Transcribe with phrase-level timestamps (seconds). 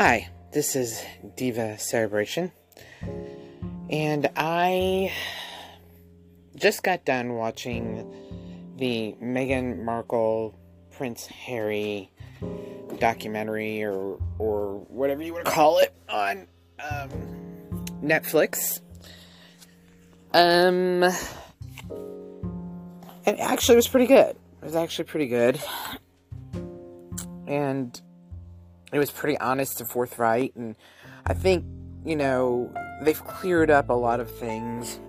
[0.00, 1.04] Hi, this is
[1.34, 2.52] Diva Celebration,
[3.90, 5.12] and I
[6.54, 8.08] just got done watching
[8.76, 10.56] the Meghan Markle
[10.92, 12.12] Prince Harry
[13.00, 16.46] documentary or or whatever you want to call it on
[16.78, 17.10] um,
[18.00, 18.80] Netflix.
[20.32, 21.02] Um,
[23.26, 24.36] and actually, it was pretty good.
[24.62, 25.60] It was actually pretty good,
[27.48, 28.00] and
[28.92, 30.54] it was pretty honest and forthright.
[30.56, 30.76] And
[31.26, 31.64] I think
[32.04, 35.00] you know they've cleared up a lot of things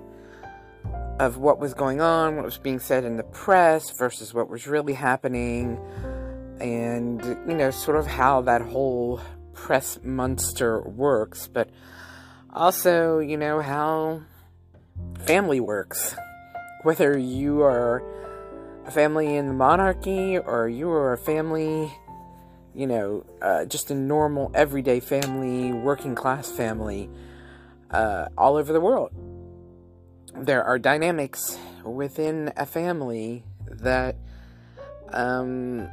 [1.19, 4.67] of what was going on, what was being said in the press versus what was
[4.67, 5.77] really happening,
[6.61, 9.19] and you know, sort of how that whole
[9.53, 11.69] press monster works, but
[12.51, 14.21] also, you know, how
[15.25, 16.15] family works.
[16.83, 18.01] Whether you are
[18.85, 21.91] a family in the monarchy or you are a family,
[22.73, 27.09] you know, uh, just a normal, everyday family, working class family,
[27.91, 29.11] uh, all over the world
[30.35, 34.15] there are dynamics within a family that
[35.11, 35.89] um,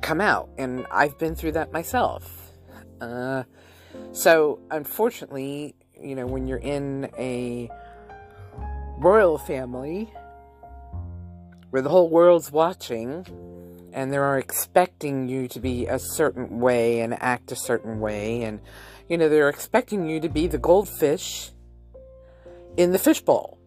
[0.00, 2.52] come out, and I've been through that myself.
[3.00, 3.44] Uh,
[4.12, 7.70] so, unfortunately, you know, when you're in a
[8.98, 10.12] royal family
[11.70, 13.26] where the whole world's watching
[13.92, 18.42] and they are expecting you to be a certain way and act a certain way,
[18.42, 18.60] and
[19.08, 21.50] you know, they're expecting you to be the goldfish
[22.76, 23.58] in the fishbowl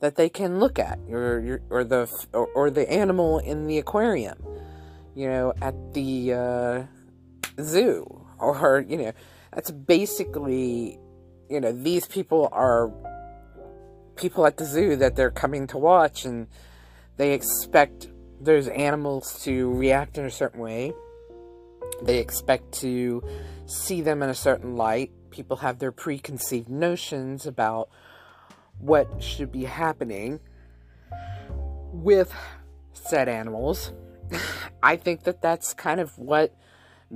[0.00, 4.36] that they can look at, or or the or, or, the animal in the aquarium,
[5.14, 6.82] you know, at the uh,
[7.62, 9.12] zoo, or you know,
[9.54, 10.98] that's basically,
[11.48, 12.92] you know, these people are
[14.16, 16.48] people at the zoo that they're coming to watch, and
[17.16, 18.08] they expect
[18.42, 20.92] those animals to react in a certain way.
[22.02, 23.22] They expect to
[23.66, 25.12] see them in a certain light.
[25.30, 27.88] People have their preconceived notions about
[28.78, 30.40] what should be happening
[31.92, 32.34] with
[32.92, 33.92] said animals.
[34.82, 36.54] I think that that's kind of what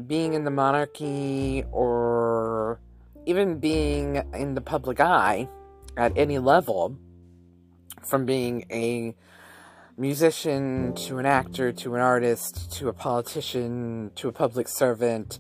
[0.07, 2.81] being in the monarchy or
[3.25, 5.49] even being in the public eye
[5.97, 6.97] at any level,
[8.07, 9.15] from being a
[9.99, 15.39] musician to an actor to an artist to a politician to a public servant,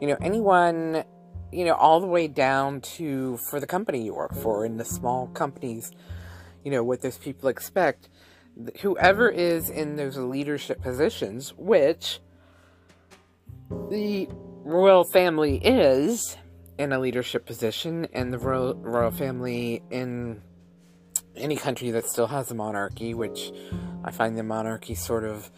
[0.00, 1.04] you know, anyone
[1.52, 4.84] you know, all the way down to for the company you work for in the
[4.84, 5.92] small companies,
[6.64, 8.08] you know, what those people expect.
[8.80, 12.20] Whoever is in those leadership positions, which
[13.70, 16.36] the royal family is
[16.76, 20.42] in a leadership position, and the royal, royal family in
[21.38, 23.52] any country that still has a monarchy, which
[24.04, 25.50] I find the monarchy sort of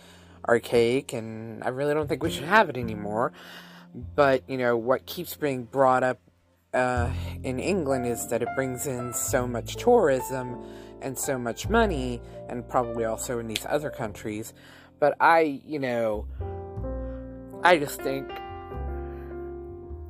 [0.49, 3.33] archaic, and I really don't think we should have it anymore.
[4.15, 6.21] But, you know, what keeps being brought up
[6.73, 7.11] uh,
[7.43, 10.65] in England is that it brings in so much tourism
[11.03, 14.53] and so much money, and probably also in these other countries.
[14.99, 16.27] But I, you know,
[17.63, 18.31] I just think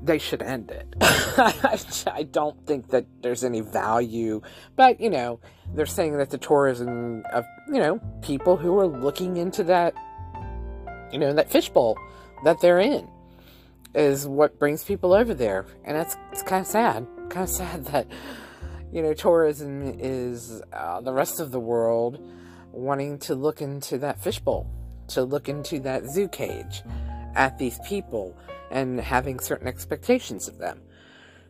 [0.02, 0.94] they should end it.
[1.00, 4.40] I don't think that there's any value,
[4.76, 5.40] but you know,
[5.74, 9.94] they're saying that the tourism of you know people who are looking into that,
[11.12, 11.96] you know, that fishbowl
[12.44, 13.08] that they're in
[13.94, 17.06] is what brings people over there, and that's it's kind of sad.
[17.28, 18.06] Kind of sad that
[18.92, 22.20] you know tourism is uh, the rest of the world
[22.72, 24.70] wanting to look into that fishbowl,
[25.08, 26.82] to look into that zoo cage,
[27.34, 28.36] at these people,
[28.70, 30.80] and having certain expectations of them.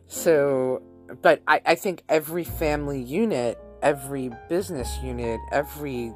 [0.07, 0.81] So,
[1.21, 6.13] but I, I think every family unit, every business unit, every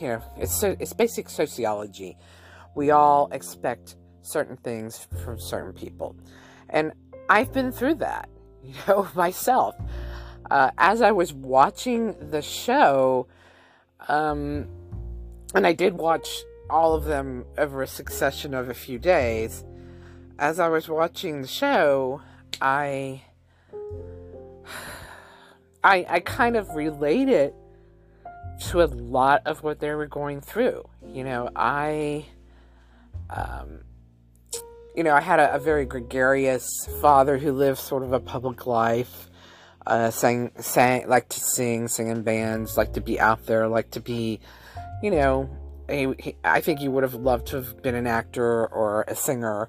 [0.00, 2.16] you know, it's so, it's basic sociology.
[2.74, 6.16] We all expect certain things from certain people.
[6.68, 6.92] And
[7.28, 8.28] I've been through that,
[8.62, 9.76] you know, myself.
[10.50, 13.26] Uh, as I was watching the show,
[14.08, 14.66] um,
[15.54, 16.28] and I did watch
[16.70, 19.64] all of them over a succession of a few days,
[20.38, 22.22] as I was watching the show,
[22.60, 23.22] I.
[25.84, 27.54] I, I kind of related
[28.70, 30.82] to a lot of what they were going through.
[31.06, 32.26] You know, I
[33.30, 33.82] um,
[34.98, 36.66] you know, I had a, a, very gregarious
[37.00, 39.28] father who lived sort of a public life,
[39.86, 43.92] uh, sang, sang, liked to sing, sing in bands, liked to be out there, liked
[43.92, 44.40] to be,
[45.02, 45.48] you know,
[45.88, 49.14] he, he, I think he would have loved to have been an actor or a
[49.14, 49.68] singer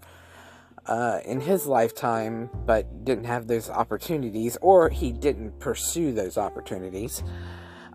[0.86, 7.24] uh, in his lifetime, but didn't have those opportunities, or he didn't pursue those opportunities.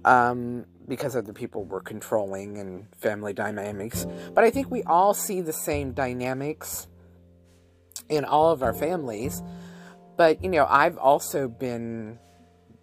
[0.05, 4.07] Um, because other people were controlling and family dynamics.
[4.35, 6.89] But I think we all see the same dynamics
[8.09, 9.43] in all of our families.
[10.17, 12.19] But, you know, I've also been,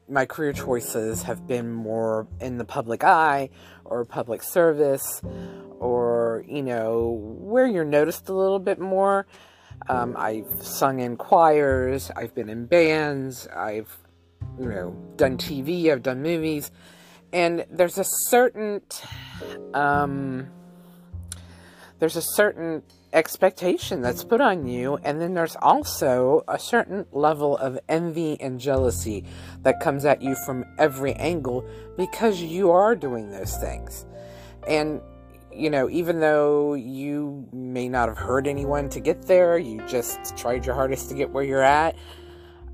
[0.09, 3.49] my career choices have been more in the public eye
[3.85, 5.21] or public service
[5.79, 9.25] or, you know, where you're noticed a little bit more.
[9.89, 13.97] Um, I've sung in choirs, I've been in bands, I've,
[14.59, 16.71] you know, done TV, I've done movies,
[17.33, 18.81] and there's a certain,
[19.73, 20.47] um,
[21.99, 27.57] there's a certain expectation that's put on you, and then there's also a certain level
[27.57, 29.25] of envy and jealousy
[29.63, 31.67] that comes at you from every angle
[31.97, 34.05] because you are doing those things.
[34.67, 35.01] And
[35.53, 40.37] you know, even though you may not have hurt anyone to get there, you just
[40.37, 41.95] tried your hardest to get where you're at.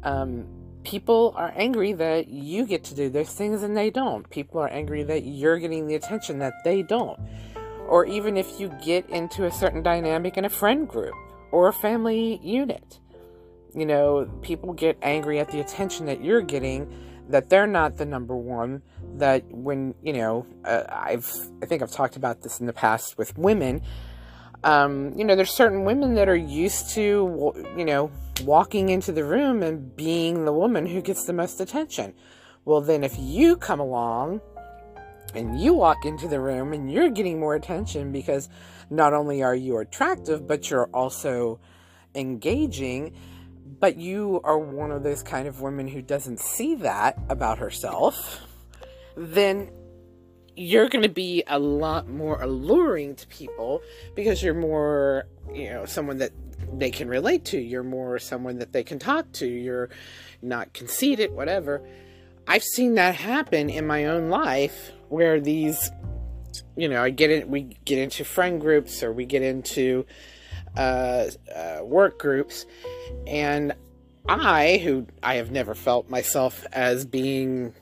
[0.04, 0.48] Um,
[0.84, 4.30] people are angry that you get to do those things and they don't.
[4.30, 7.20] People are angry that you're getting the attention that they don't.
[7.88, 11.16] Or even if you get into a certain dynamic in a friend group
[11.52, 13.00] or a family unit,
[13.74, 16.92] you know, people get angry at the attention that you're getting
[17.30, 18.82] that they're not the number one
[19.16, 21.30] that when you know uh, i've
[21.62, 23.82] i think i've talked about this in the past with women.
[24.64, 28.12] Um, you know there's certain women that are used to you know
[28.44, 32.14] walking into the room and being the woman who gets the most attention.
[32.66, 34.42] Well then if you come along
[35.38, 38.50] and you walk into the room and you're getting more attention because
[38.90, 41.60] not only are you attractive but you're also
[42.16, 43.14] engaging
[43.80, 48.42] but you are one of those kind of women who doesn't see that about herself,
[49.16, 49.70] then
[50.56, 53.82] you're going to be a lot more alluring to people
[54.16, 56.32] because you're more, you know, someone that
[56.74, 57.60] they can relate to.
[57.60, 59.48] You're more someone that they can talk to.
[59.48, 59.90] You're
[60.42, 61.88] not conceited, whatever.
[62.48, 65.92] I've seen that happen in my own life where these,
[66.76, 70.06] you know, I get in, we get into friend groups or we get into
[70.76, 72.66] uh, uh, work groups,
[73.26, 73.74] and
[74.28, 77.74] I, who I have never felt myself as being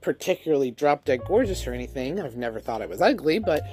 [0.00, 3.66] particularly drop dead gorgeous or anything, I've never thought it was ugly, but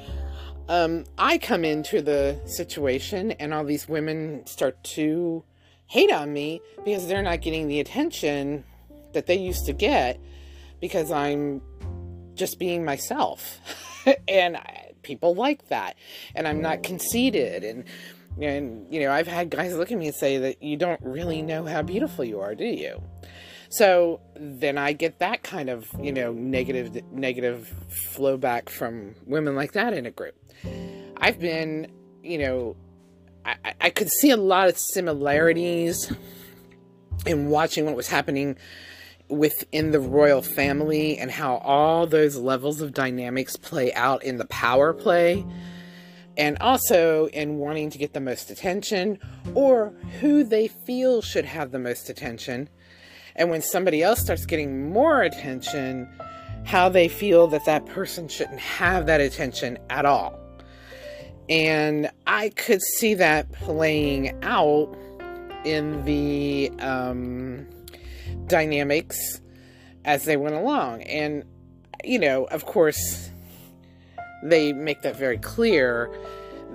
[0.68, 5.44] um, I come into the situation and all these women start to
[5.86, 8.64] hate on me because they're not getting the attention
[9.12, 10.20] that they used to get
[10.80, 11.62] because I'm
[12.36, 13.60] just being myself.
[14.28, 15.96] and I, people like that.
[16.36, 17.64] And I'm not conceited.
[17.64, 17.86] And
[18.42, 21.42] and, you know, I've had guys look at me and say that you don't really
[21.44, 23.02] know how beautiful you are, do you?
[23.70, 29.56] So then I get that kind of, you know, negative, negative flow back from women
[29.56, 30.36] like that in a group.
[31.18, 31.92] I've been,
[32.24, 32.76] you know,
[33.46, 36.12] I, I could see a lot of similarities
[37.26, 38.58] in watching what was happening
[39.30, 44.46] within the royal family and how all those levels of dynamics play out in the
[44.46, 45.46] power play
[46.38, 49.20] and also in wanting to get the most attention
[49.54, 52.70] or who they feel should have the most attention.
[53.36, 56.08] And when somebody else starts getting more attention,
[56.66, 60.40] how they feel that that person shouldn't have that attention at all.
[61.50, 64.96] And I could see that playing out
[65.66, 67.68] in the um,
[68.48, 69.42] dynamics
[70.06, 71.04] as they went along.
[71.04, 71.44] And,
[72.04, 73.30] you know, of course,
[74.44, 76.10] they make that very clear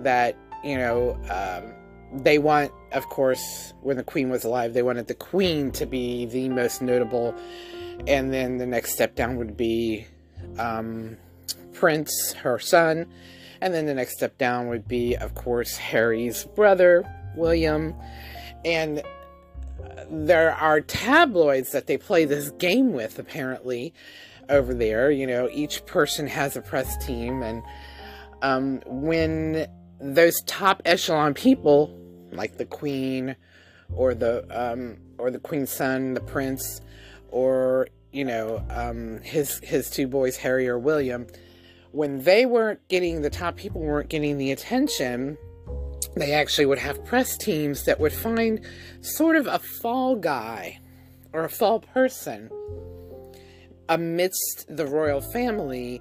[0.02, 1.74] that, you know, um,
[2.22, 6.26] they want, of course, when the queen was alive, they wanted the queen to be
[6.26, 7.34] the most notable.
[8.06, 10.06] And then the next step down would be
[10.58, 11.16] um,
[11.74, 13.06] Prince, her son.
[13.60, 17.04] And then the next step down would be, of course, Harry's brother,
[17.36, 17.94] William.
[18.64, 19.02] And
[20.10, 23.92] there are tabloids that they play this game with, apparently,
[24.48, 25.10] over there.
[25.10, 27.62] You know, each person has a press team, and
[28.42, 29.66] um, when
[30.00, 31.96] those top echelon people,
[32.32, 33.36] like the queen,
[33.92, 36.80] or the um, or the queen's son, the prince,
[37.30, 41.26] or you know um, his his two boys, Harry or William,
[41.92, 45.36] when they weren't getting the top people weren't getting the attention.
[46.18, 48.60] They actually would have press teams that would find
[49.00, 50.80] sort of a fall guy
[51.32, 52.50] or a fall person
[53.88, 56.00] amidst the royal family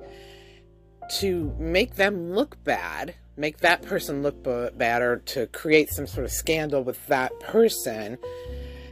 [1.20, 6.26] to make them look bad, make that person look bad, or to create some sort
[6.26, 8.18] of scandal with that person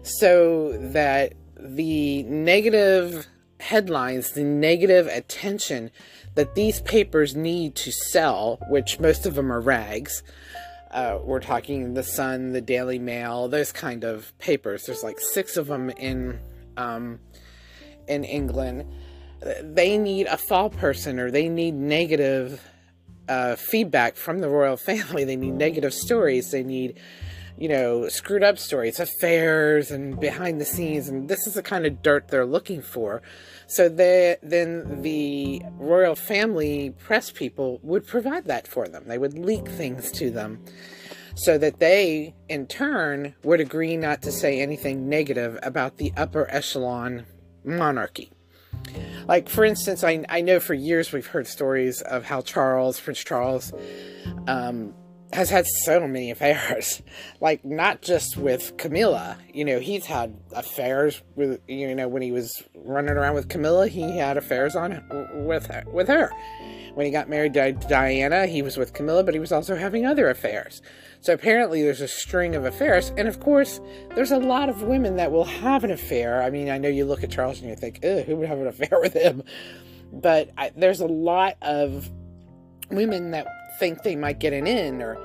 [0.04, 3.28] so that the negative
[3.60, 5.90] headlines, the negative attention
[6.36, 10.22] that these papers need to sell, which most of them are rags.
[10.96, 14.86] Uh, we're talking the Sun, the Daily Mail, those kind of papers.
[14.86, 16.40] There's like six of them in
[16.78, 17.20] um,
[18.08, 18.86] in England,
[19.62, 22.62] they need a fall person or they need negative
[23.28, 25.24] uh, feedback from the royal family.
[25.24, 26.52] They need negative stories.
[26.52, 27.00] They need,
[27.58, 31.86] you know, screwed up stories, affairs and behind the scenes, and this is the kind
[31.86, 33.22] of dirt they're looking for.
[33.68, 39.06] So they, then the royal family press people would provide that for them.
[39.08, 40.64] They would leak things to them
[41.36, 46.50] so that they, in turn, would agree not to say anything negative about the upper
[46.50, 47.26] echelon
[47.64, 48.32] monarchy.
[49.28, 53.24] Like, for instance, I, I know for years we've heard stories of how Charles, Prince
[53.24, 53.74] Charles,
[54.48, 54.94] um,
[55.34, 57.02] has had so many affairs.
[57.42, 59.38] Like, not just with Camilla.
[59.54, 63.88] You know, he's had affairs with, you know, when he was running around with Camilla,
[63.88, 65.04] he had affairs on
[65.46, 66.32] with her, with her.
[66.96, 70.06] When he got married to Diana, he was with Camilla, but he was also having
[70.06, 70.82] other affairs.
[71.22, 73.12] So apparently there's a string of affairs.
[73.18, 73.80] And of course,
[74.16, 76.42] there's a lot of women that will have an affair.
[76.42, 78.68] I mean, I know you look at Charles and you think, who would have an
[78.68, 79.44] affair with him?
[80.12, 82.10] But I, there's a lot of
[82.90, 83.48] women that
[83.80, 85.18] think they might get an in or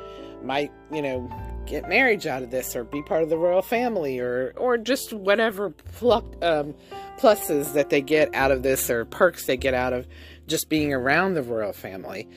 [0.42, 1.30] might, you know,
[1.66, 5.12] get marriage out of this or be part of the royal family or or just
[5.12, 6.74] whatever pluck, um,
[7.18, 10.06] pluses that they get out of this or perks they get out of
[10.46, 12.28] just being around the royal family.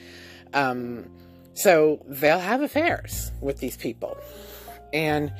[0.53, 1.09] Um,
[1.55, 4.17] so they'll have affairs with these people.
[4.91, 5.33] And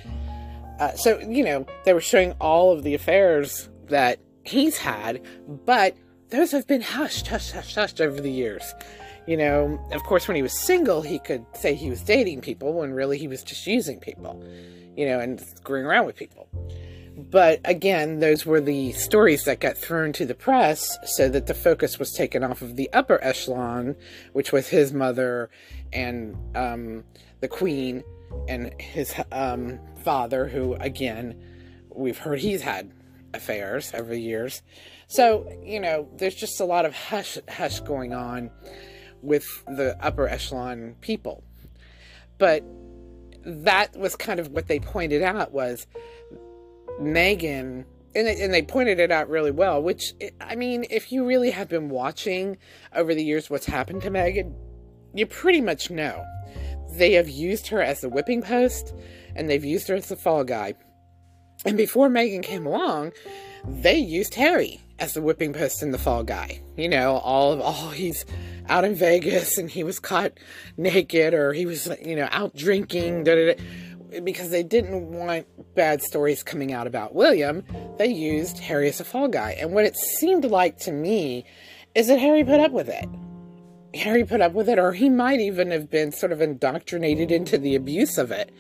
[0.80, 5.96] uh, so, you know, they were showing all of the affairs that he's had, but
[6.30, 8.74] those have been hushed, hushed, hushed, hushed over the years.
[9.26, 12.74] You know, of course, when he was single, he could say he was dating people
[12.74, 14.44] when really he was just using people,
[14.98, 16.50] you know, and screwing around with people.
[17.16, 21.54] But again, those were the stories that got thrown to the press so that the
[21.54, 23.96] focus was taken off of the upper echelon,
[24.34, 25.50] which was his mother
[25.94, 27.04] and um,
[27.40, 28.04] the queen
[28.48, 31.40] and his um, father, who, again,
[31.96, 32.92] we've heard he's had
[33.34, 34.62] affairs over the years.
[35.08, 38.50] So, you know, there's just a lot of hush hush going on
[39.24, 41.44] with the upper echelon people.
[42.38, 42.64] But
[43.46, 45.88] that was kind of what they pointed out was
[47.00, 51.26] Meghan and they, and they pointed it out really well, which, I mean, if you
[51.26, 52.58] really have been watching
[52.94, 54.54] over the years what's happened to Meghan,
[55.14, 56.24] you pretty much know.
[56.92, 58.94] They have used her as the whipping post,
[59.36, 60.76] and they've used her as the fall guy.
[61.66, 63.14] And before Meghan came along,
[63.68, 66.62] they used Harry as the whipping post and the fall guy.
[66.78, 68.26] You know, all of all he's
[68.70, 70.32] out in Vegas and he was caught
[70.78, 73.26] naked or he was, you know, out drinking.
[73.26, 73.64] Da, da, da
[74.24, 77.64] because they didn't want bad stories coming out about William,
[77.98, 79.58] they used Harry as a fall guy.
[79.60, 81.46] And what it seemed like to me
[81.96, 83.10] is that Harry put up with it.
[83.96, 87.58] Harry put up with it, or he might even have been sort of indoctrinated into
[87.58, 88.52] the abuse of it.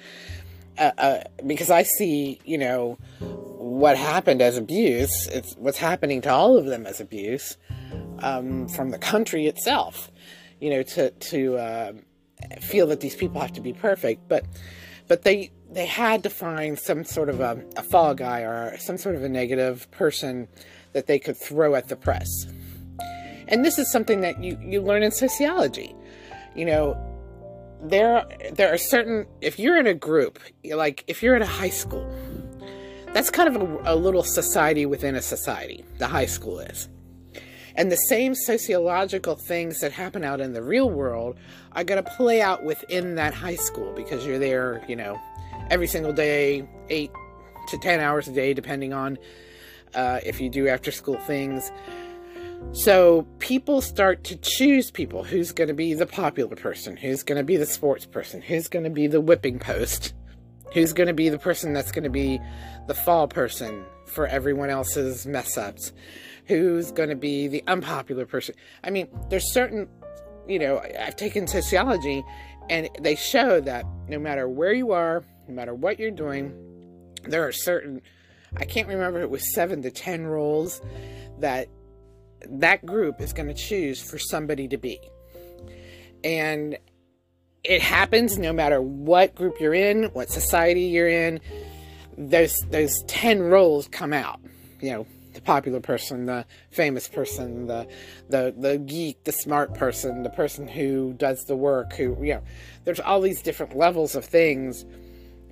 [0.77, 5.27] Uh, uh, because I see, you know, what happened as abuse.
[5.27, 7.58] It's what's happening to all of them as abuse
[8.20, 10.12] um, from the country itself.
[10.60, 11.94] You know, to to uh,
[12.62, 14.46] feel that these people have to be perfect, but
[15.08, 18.98] but they they had to find some sort of a, a fall guy or some
[18.98, 20.48] sort of a negative person
[20.94, 22.46] that they could throw at the press.
[23.48, 25.96] And this is something that you, you learn in sociology.
[26.56, 27.12] You know,
[27.83, 31.69] there there are certain if you're in a group, like if you're in a high
[31.69, 32.09] school,
[33.13, 35.83] that's kind of a, a little society within a society.
[35.99, 36.89] The high school is.
[37.75, 41.37] And the same sociological things that happen out in the real world
[41.71, 45.19] are going to play out within that high school because you're there, you know,
[45.71, 47.11] every single day, eight
[47.69, 49.17] to 10 hours a day, depending on
[49.95, 51.71] uh, if you do after school things.
[52.72, 55.24] So people start to choose people.
[55.24, 58.67] Who's going to be the popular person, who's going to be the sports person, who's
[58.67, 60.13] going to be the whipping post,
[60.74, 62.39] who's going to be the person that's going to be
[62.88, 65.93] the fall person for everyone else's mess ups?
[66.46, 68.55] Who's going to be the unpopular person.
[68.84, 69.88] I mean, there's certain,
[70.48, 72.24] you know, I've taken sociology
[72.70, 76.53] and they show that no matter where you are, no matter what you're doing,
[77.24, 78.01] there are certain,
[78.58, 80.82] I can't remember it was seven to 10 roles
[81.39, 81.67] that
[82.50, 85.00] that group is going to choose for somebody to be.
[86.23, 86.77] And
[87.63, 91.39] it happens no matter what group you're in, what society you're in,
[92.17, 94.39] those those 10 roles come out.
[94.81, 97.88] You know, the popular person, the famous person, the
[98.29, 102.43] the the geek, the smart person, the person who does the work, who you know,
[102.83, 104.85] there's all these different levels of things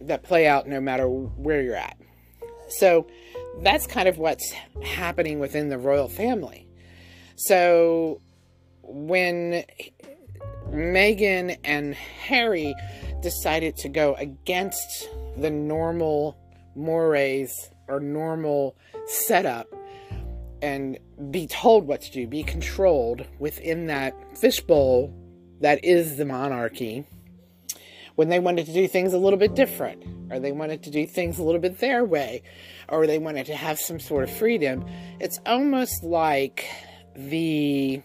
[0.02, 1.98] that play out no matter where you're at.
[2.70, 3.08] So
[3.62, 6.68] that's kind of what's happening within the royal family.
[7.48, 8.22] So
[8.84, 9.64] when
[10.70, 12.76] Meghan and Harry
[13.24, 16.38] decided to go against the normal
[16.76, 18.76] mores or normal
[19.08, 19.68] setup
[20.62, 21.00] and
[21.32, 25.12] be told what to do, be controlled within that fishbowl
[25.62, 27.06] that is the monarchy.
[28.16, 31.08] when they wanted to do things a little bit different, or they wanted to do
[31.08, 32.44] things a little bit their way,
[32.90, 34.86] or they wanted to have some sort of freedom.
[35.20, 36.66] It's almost like
[37.16, 38.02] the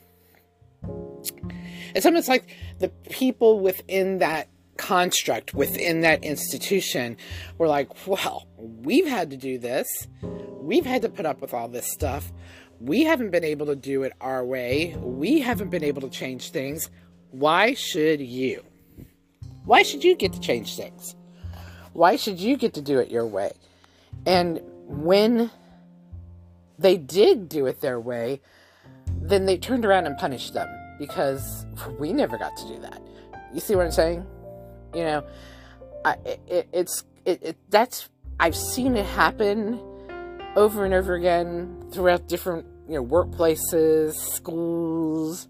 [1.95, 7.17] it's almost like the people within that construct, within that institution,
[7.59, 10.07] were like, well, we've had to do this.
[10.23, 12.33] We've had to put up with all this stuff.
[12.81, 14.95] We haven't been able to do it our way.
[14.99, 16.91] We haven't been able to change things.
[17.31, 18.63] Why should you?
[19.65, 21.17] Why should you get to change things?
[21.93, 23.53] Why should you get to do it your way?
[24.27, 25.51] And when
[26.79, 28.41] they did do it their way,
[29.23, 31.67] then they turned around and punished them because
[31.99, 33.03] we never got to do that.
[33.53, 34.27] You see what I'm saying?
[34.95, 35.25] You know,
[36.05, 38.09] I, it, it's it, it that's
[38.39, 39.81] I've seen it happen
[40.57, 45.49] over and over again throughout different you know workplaces, schools,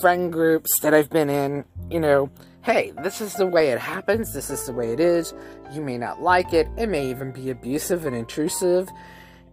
[0.00, 1.64] friend groups that I've been in.
[1.90, 2.30] You know,
[2.62, 4.32] hey, this is the way it happens.
[4.32, 5.34] This is the way it is.
[5.72, 6.68] You may not like it.
[6.76, 8.88] It may even be abusive and intrusive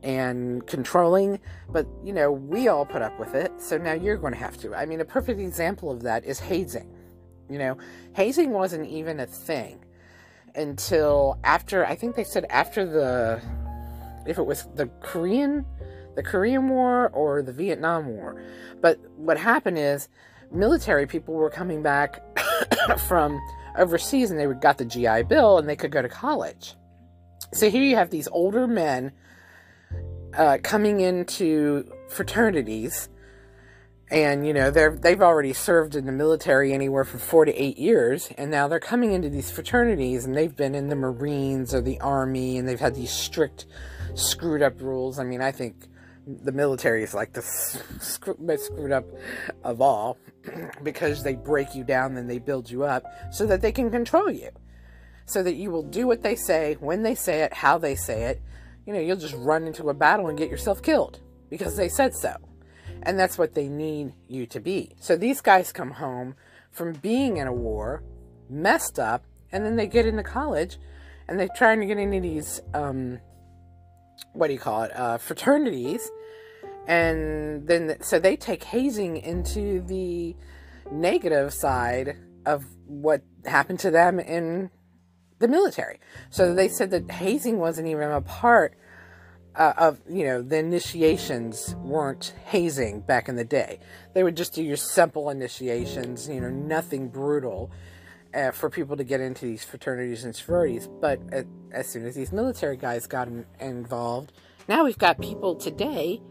[0.03, 4.33] and controlling, but you know, we all put up with it, so now you're going
[4.33, 4.75] to have to.
[4.75, 6.93] I mean, a perfect example of that is hazing.
[7.49, 7.77] You know,
[8.13, 9.83] hazing wasn't even a thing
[10.55, 13.41] until after, I think they said after the,
[14.25, 15.65] if it was the Korean,
[16.15, 18.41] the Korean War or the Vietnam War.
[18.81, 20.09] But what happened is
[20.51, 22.21] military people were coming back
[23.07, 23.41] from
[23.77, 26.75] overseas and they got the GI Bill and they could go to college.
[27.53, 29.11] So here you have these older men
[30.37, 33.09] uh, coming into fraternities,
[34.09, 37.77] and you know they're they've already served in the military anywhere from four to eight
[37.77, 41.81] years, and now they're coming into these fraternities, and they've been in the Marines or
[41.81, 43.65] the Army, and they've had these strict,
[44.15, 45.19] screwed up rules.
[45.19, 45.87] I mean, I think
[46.25, 47.41] the military is like the
[48.39, 49.05] most screwed up
[49.63, 50.17] of all
[50.83, 54.31] because they break you down and they build you up so that they can control
[54.31, 54.49] you.
[55.25, 58.23] So that you will do what they say when they say it how they say
[58.23, 58.41] it
[58.85, 61.19] you know, you'll just run into a battle and get yourself killed
[61.49, 62.35] because they said so.
[63.03, 64.95] And that's what they need you to be.
[64.99, 66.35] So these guys come home
[66.71, 68.03] from being in a war,
[68.49, 70.77] messed up, and then they get into college
[71.27, 73.19] and they're trying to get into these, um,
[74.33, 76.09] what do you call it, uh, fraternities.
[76.87, 80.35] And then, so they take hazing into the
[80.91, 84.69] negative side of what happened to them in
[85.43, 85.99] the military.
[86.31, 88.73] So they said that hazing wasn't even a part
[89.55, 93.79] uh, of, you know, the initiations weren't hazing back in the day.
[94.13, 97.71] They would just do your simple initiations, you know, nothing brutal
[98.33, 100.87] uh, for people to get into these fraternities and sororities.
[100.87, 104.31] But uh, as soon as these military guys got in, involved,
[104.67, 106.21] now we've got people today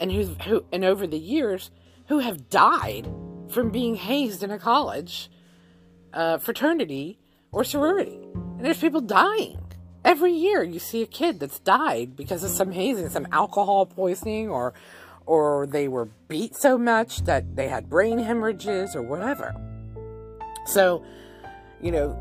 [0.00, 1.70] and who, who and over the years
[2.08, 3.08] who have died
[3.48, 5.30] from being hazed in a college
[6.12, 7.18] uh, fraternity
[7.50, 8.27] or sorority.
[8.58, 9.56] And there's people dying.
[10.04, 14.48] Every year you see a kid that's died because of some hazing, some alcohol poisoning,
[14.50, 14.74] or
[15.26, 19.54] or they were beat so much that they had brain hemorrhages or whatever.
[20.66, 21.04] So,
[21.80, 22.18] you know,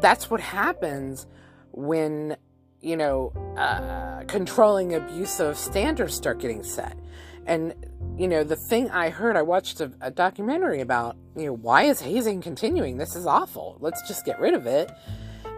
[0.00, 1.26] that's what happens
[1.70, 2.36] when,
[2.82, 6.98] you know, uh, controlling abusive standards start getting set.
[7.46, 7.74] And
[8.18, 11.84] you know, the thing I heard, I watched a, a, documentary about, you know, why
[11.84, 12.98] is hazing continuing?
[12.98, 13.78] This is awful.
[13.80, 14.90] Let's just get rid of it.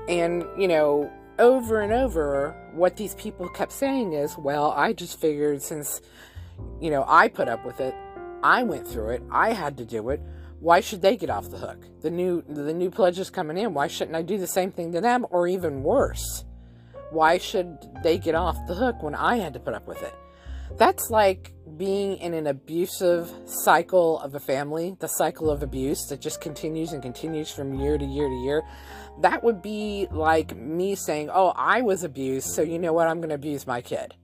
[0.08, 5.20] And, you know, over and over, what these people kept saying is, well, I just
[5.20, 6.00] figured since,
[6.80, 7.94] you know, I put up with it,
[8.42, 10.20] I went through it, I had to do it.
[10.60, 11.84] Why should they get off the hook?
[12.00, 13.74] The new the new pledges coming in.
[13.74, 16.44] Why shouldn't I do the same thing to them, or even worse?
[17.10, 20.14] Why should they get off the hook when I had to put up with it?
[20.78, 26.20] That's like being in an abusive cycle of a family, the cycle of abuse that
[26.20, 28.62] just continues and continues from year to year to year.
[29.20, 33.08] That would be like me saying, Oh, I was abused, so you know what?
[33.08, 34.14] I'm going to abuse my kid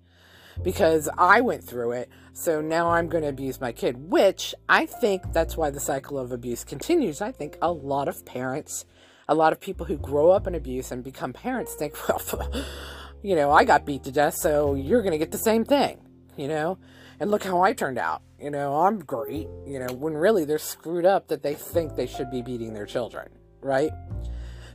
[0.63, 4.87] because I went through it, so now I'm going to abuse my kid, which I
[4.87, 7.23] think that's why the cycle of abuse continues.
[7.23, 8.85] I think a lot of parents,
[9.29, 12.51] a lot of people who grow up in abuse and become parents think, well,
[13.23, 16.01] you know, I got beat to death, so you're going to get the same thing
[16.41, 16.79] you know?
[17.21, 18.23] And look how I turned out.
[18.41, 22.07] You know, I'm great, you know, when really they're screwed up that they think they
[22.07, 23.29] should be beating their children,
[23.61, 23.91] right?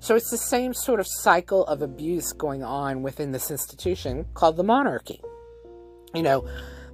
[0.06, 4.56] So it's the same sort of cycle of abuse going on within this institution called
[4.56, 5.20] the monarchy.
[6.14, 6.48] You know,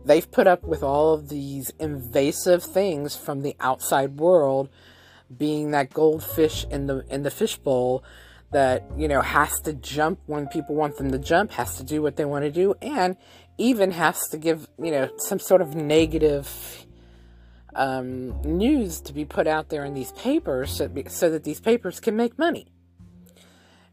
[0.05, 4.69] they've put up with all of these invasive things from the outside world
[5.37, 8.01] being that goldfish in the in the fishbowl
[8.51, 12.01] that you know has to jump when people want them to jump has to do
[12.01, 13.17] what they want to do and
[13.57, 16.85] even has to give, you know, some sort of negative
[17.75, 21.99] um, news to be put out there in these papers so, so that these papers
[21.99, 22.67] can make money.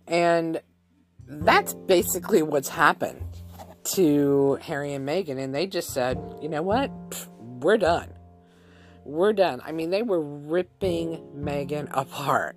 [0.09, 0.61] And
[1.27, 3.23] that's basically what's happened
[3.85, 5.39] to Harry and Meghan.
[5.39, 6.91] And they just said, you know what?
[7.39, 8.13] We're done.
[9.05, 9.63] We're done.
[9.65, 12.57] I mean, they were ripping Meghan apart.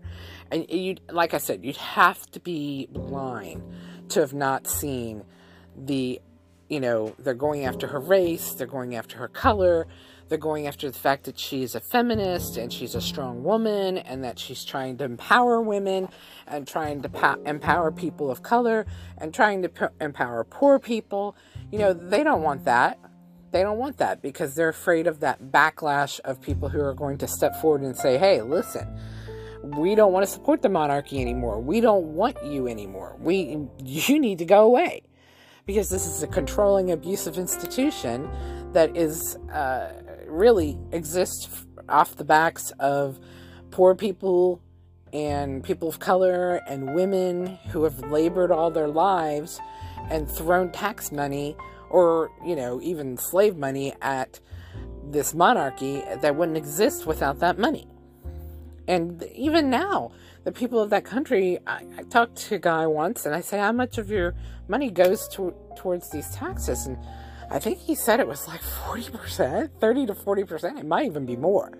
[0.51, 3.63] And you, like I said, you'd have to be blind
[4.09, 5.23] to have not seen
[5.77, 6.19] the,
[6.67, 9.87] you know, they're going after her race, they're going after her color,
[10.31, 14.23] they're going after the fact that she's a feminist and she's a strong woman and
[14.23, 16.07] that she's trying to empower women
[16.47, 18.85] and trying to empower people of color
[19.17, 21.35] and trying to empower poor people.
[21.69, 22.97] You know, they don't want that.
[23.51, 27.17] They don't want that because they're afraid of that backlash of people who are going
[27.17, 28.87] to step forward and say, hey, listen,
[29.65, 31.59] we don't want to support the monarchy anymore.
[31.59, 33.17] We don't want you anymore.
[33.19, 35.03] We you need to go away.
[35.65, 38.29] Because this is a controlling abusive institution
[38.73, 39.91] that is uh,
[40.31, 43.19] really exists off the backs of
[43.71, 44.61] poor people
[45.13, 49.59] and people of color and women who have labored all their lives
[50.09, 51.55] and thrown tax money
[51.89, 54.39] or, you know, even slave money at
[55.03, 57.87] this monarchy that wouldn't exist without that money.
[58.87, 60.11] And even now,
[60.43, 63.59] the people of that country, I, I talked to a guy once and I said,
[63.59, 64.33] How much of your
[64.67, 66.87] money goes to, towards these taxes?
[66.87, 66.97] And
[67.51, 71.35] I think he said it was like 40%, 30 to 40%, it might even be
[71.35, 71.71] more,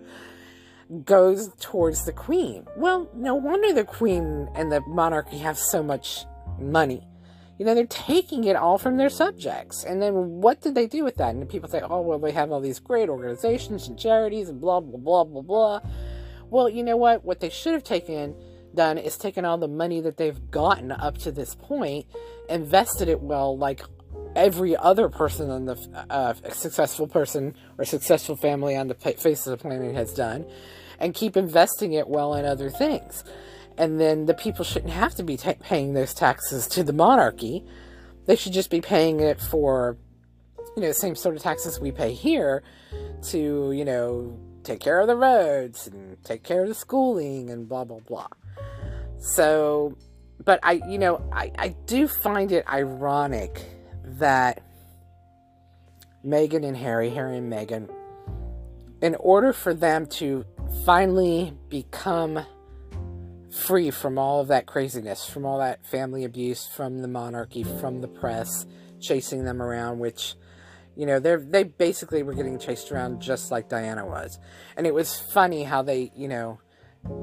[1.06, 2.68] goes towards the queen.
[2.76, 6.26] Well, no wonder the queen and the monarchy have so much
[6.60, 7.08] money.
[7.58, 9.86] You know, they're taking it all from their subjects.
[9.86, 11.36] And then what did they do with that?
[11.36, 14.82] And people say, oh, well, they have all these great organizations and charities and blah,
[14.82, 15.80] blah, blah, blah, blah.
[16.50, 17.24] Well, you know what?
[17.24, 18.36] What they should have taken
[18.76, 22.08] done is taken all the money that they've gotten up to this point,
[22.50, 23.84] invested it well, like
[24.36, 29.52] every other person on the uh, successful person or successful family on the face of
[29.52, 30.46] the planet has done
[31.00, 33.24] and keep investing it well in other things.
[33.78, 37.66] And then the people shouldn't have to be paying those taxes to the monarchy.
[38.26, 39.98] They should just be paying it for
[40.76, 42.64] you know the same sort of taxes we pay here
[43.24, 47.68] to you know take care of the roads and take care of the schooling and
[47.68, 48.28] blah blah blah.
[49.20, 49.98] So
[50.46, 53.62] but i you know i i do find it ironic
[54.20, 54.62] that
[56.26, 57.90] Meghan and Harry, Harry and Meghan,
[59.02, 60.46] in order for them to
[60.86, 62.46] finally become
[63.52, 68.02] free from all of that craziness, from all that family abuse, from the monarchy, from
[68.02, 68.66] the press,
[69.00, 70.36] chasing them around, which,
[70.96, 74.40] you know, they they basically were getting chased around just like Diana was.
[74.78, 76.60] And it was funny how they, you know,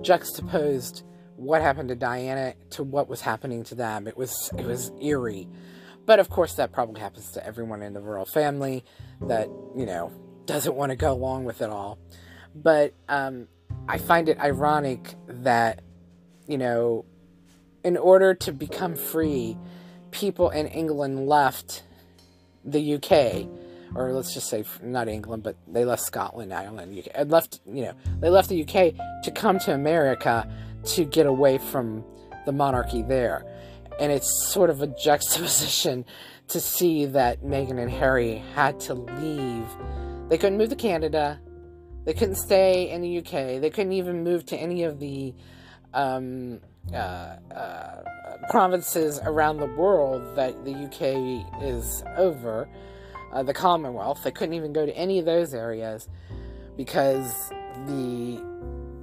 [0.03, 1.05] juxtaposed
[1.37, 4.09] what happened to Diana to what was happening to them.
[4.09, 5.49] It was it was eerie.
[6.09, 8.83] But of course, that probably happens to everyone in the royal family
[9.21, 10.11] that, you know,
[10.47, 11.99] doesn't want to go along with it all.
[12.55, 13.47] But um,
[13.87, 15.83] I find it ironic that,
[16.47, 17.05] you know,
[17.85, 19.59] in order to become free,
[20.11, 21.83] people in England left
[22.65, 23.47] the UK,
[23.95, 27.93] or let's just say not England, but they left Scotland, Ireland, UK, left, you know,
[28.21, 28.95] they left the UK
[29.25, 30.51] to come to America
[30.85, 32.03] to get away from
[32.47, 33.45] the monarchy there.
[33.99, 36.05] And it's sort of a juxtaposition
[36.49, 39.67] to see that Meghan and Harry had to leave.
[40.29, 41.41] They couldn't move to Canada.
[42.05, 43.61] They couldn't stay in the UK.
[43.61, 45.35] They couldn't even move to any of the
[45.93, 46.61] um,
[46.93, 48.03] uh, uh,
[48.49, 52.69] provinces around the world that the UK is over,
[53.33, 54.23] uh, the Commonwealth.
[54.25, 56.09] They couldn't even go to any of those areas
[56.77, 57.51] because
[57.87, 58.43] the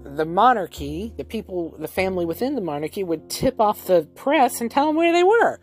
[0.05, 4.69] the monarchy, the people, the family within the monarchy would tip off the press and
[4.69, 5.59] tell them where they were.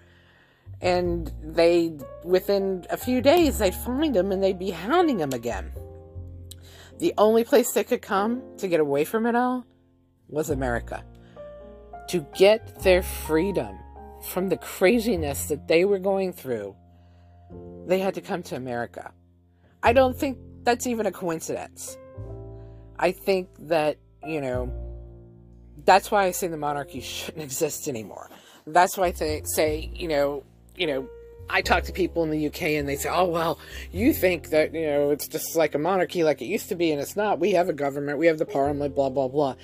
[0.80, 5.70] And they, within a few days, they'd find them and they'd be hounding them again.
[6.98, 9.64] The only place they could come to get away from it all
[10.28, 11.04] was America.
[12.08, 13.78] To get their freedom
[14.28, 16.74] from the craziness that they were going through,
[17.86, 19.12] they had to come to America.
[19.84, 21.96] I don't think that's even a coincidence.
[22.98, 24.72] I think that you know,
[25.84, 28.30] that's why I say the monarchy shouldn't exist anymore.
[28.66, 30.44] That's why I say, you know,
[30.76, 31.08] you know,
[31.50, 33.58] I talk to people in the UK and they say, oh, well,
[33.90, 36.92] you think that, you know, it's just like a monarchy like it used to be,
[36.92, 37.40] and it's not.
[37.40, 39.56] We have a government, we have the parliament, blah, blah, blah.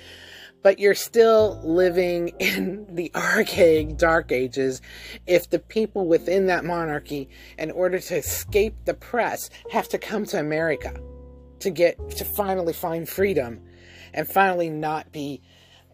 [0.61, 4.81] But you're still living in the archaic dark ages
[5.25, 10.25] if the people within that monarchy, in order to escape the press, have to come
[10.25, 10.99] to America
[11.59, 13.61] to get, to finally find freedom
[14.13, 15.41] and finally not be,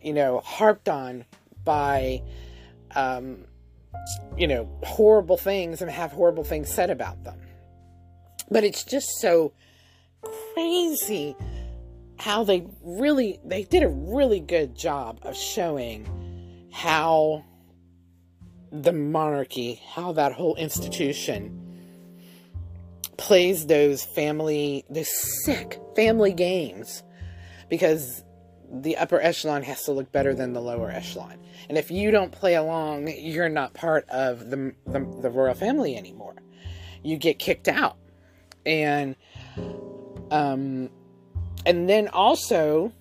[0.02, 1.26] you know, harped on
[1.64, 2.22] by,
[2.96, 3.46] um,
[4.38, 7.40] you know, horrible things and have horrible things said about them.
[8.50, 9.54] But it's just so
[10.54, 11.36] crazy
[12.18, 16.08] how they really they did a really good job of showing
[16.72, 17.44] how
[18.72, 21.62] the monarchy, how that whole institution
[23.18, 25.10] plays those family, those
[25.46, 27.04] sick family games
[27.70, 28.24] because
[28.72, 31.40] the upper echelon has to look better than the lower echelon.
[31.70, 35.96] And if you don't play along, you're not part of the, the, the royal family
[35.96, 36.36] anymore.
[37.04, 37.98] You get kicked out.
[38.66, 39.16] And,
[40.32, 40.90] um,
[41.66, 42.92] and then also,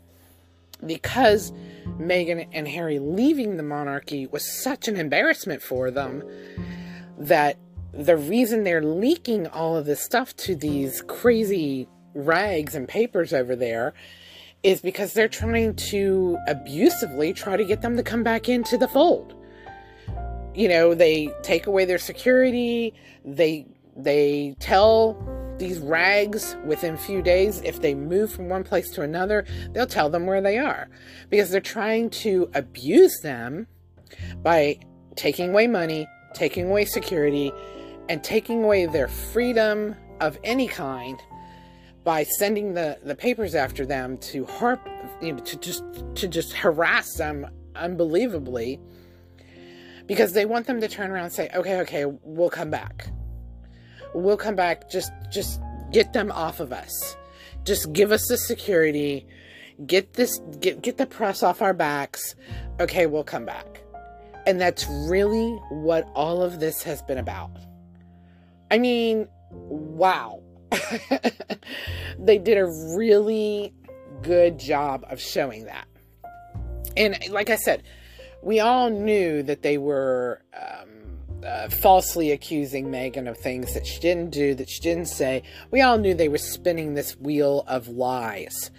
[0.85, 1.53] because
[1.99, 6.23] Meghan and Harry leaving the monarchy was such an embarrassment for them
[7.19, 7.59] that
[7.93, 13.57] the reason they're leaking all of this stuff to these crazy rags and papers over
[13.57, 13.95] there
[14.65, 18.89] is because they're trying to abusively try to get them to come back into the
[18.89, 19.35] fold.
[20.55, 25.17] You know, they take away their security, they they tell
[25.59, 29.87] these rags within a few days if they move from one place to another, they'll
[29.87, 30.89] tell them where they are
[31.31, 33.67] because they're trying to abuse them
[34.43, 34.77] by
[35.15, 37.53] taking away money, taking away security,
[38.09, 41.21] and taking away their freedom of any kind
[42.05, 44.87] by sending the, the papers after them to harp
[45.21, 45.83] you know, to just
[46.15, 48.79] to just harass them unbelievably
[50.07, 53.09] because they want them to turn around and say okay okay we'll come back.
[54.15, 54.91] We'll come back.
[54.91, 57.17] Just just get them off of us.
[57.65, 59.27] Just give us the security.
[59.87, 62.37] Get this get get the press off our backs.
[62.81, 63.83] Okay we'll come back.
[64.47, 67.51] And that's really what all of this has been about.
[68.71, 70.44] I mean wow
[72.19, 73.73] they did a really
[74.23, 75.87] good job of showing that.
[76.97, 77.83] And like I said,
[78.43, 84.01] we all knew that they were um, uh, falsely accusing Meghan of things that she
[84.01, 85.43] didn't do, that she didn't say.
[85.71, 88.71] We all knew they were spinning this wheel of lies.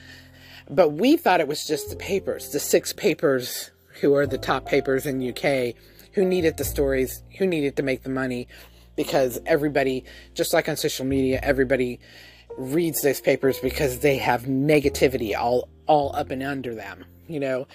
[0.70, 4.66] But we thought it was just the papers, the six papers who are the top
[4.66, 5.76] papers in UK,
[6.14, 8.48] who needed the stories, who needed to make the money,
[8.96, 10.04] because everybody,
[10.34, 12.00] just like on social media, everybody
[12.58, 17.68] reads those papers because they have negativity all all up and under them, you know,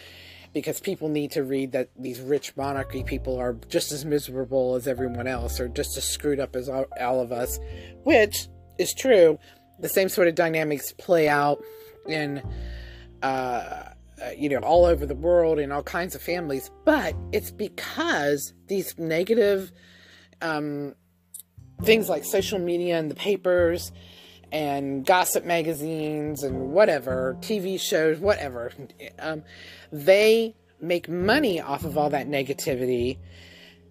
[0.52, 4.88] because people need to read that these rich monarchy people are just as miserable as
[4.88, 7.59] everyone else or just as screwed up as all, all of us,
[8.04, 9.38] which is true.
[9.78, 11.62] The same sort of dynamics play out
[12.06, 12.42] in
[13.22, 13.90] uh,
[14.22, 18.52] uh, you know, all over the world in all kinds of families, but it's because
[18.66, 19.72] these negative
[20.42, 20.94] um,
[21.83, 23.93] things like social media and the papers
[24.53, 28.73] and gossip magazines and whatever, TV shows, whatever,
[29.19, 29.43] um,
[29.93, 33.19] they make money off of all that negativity.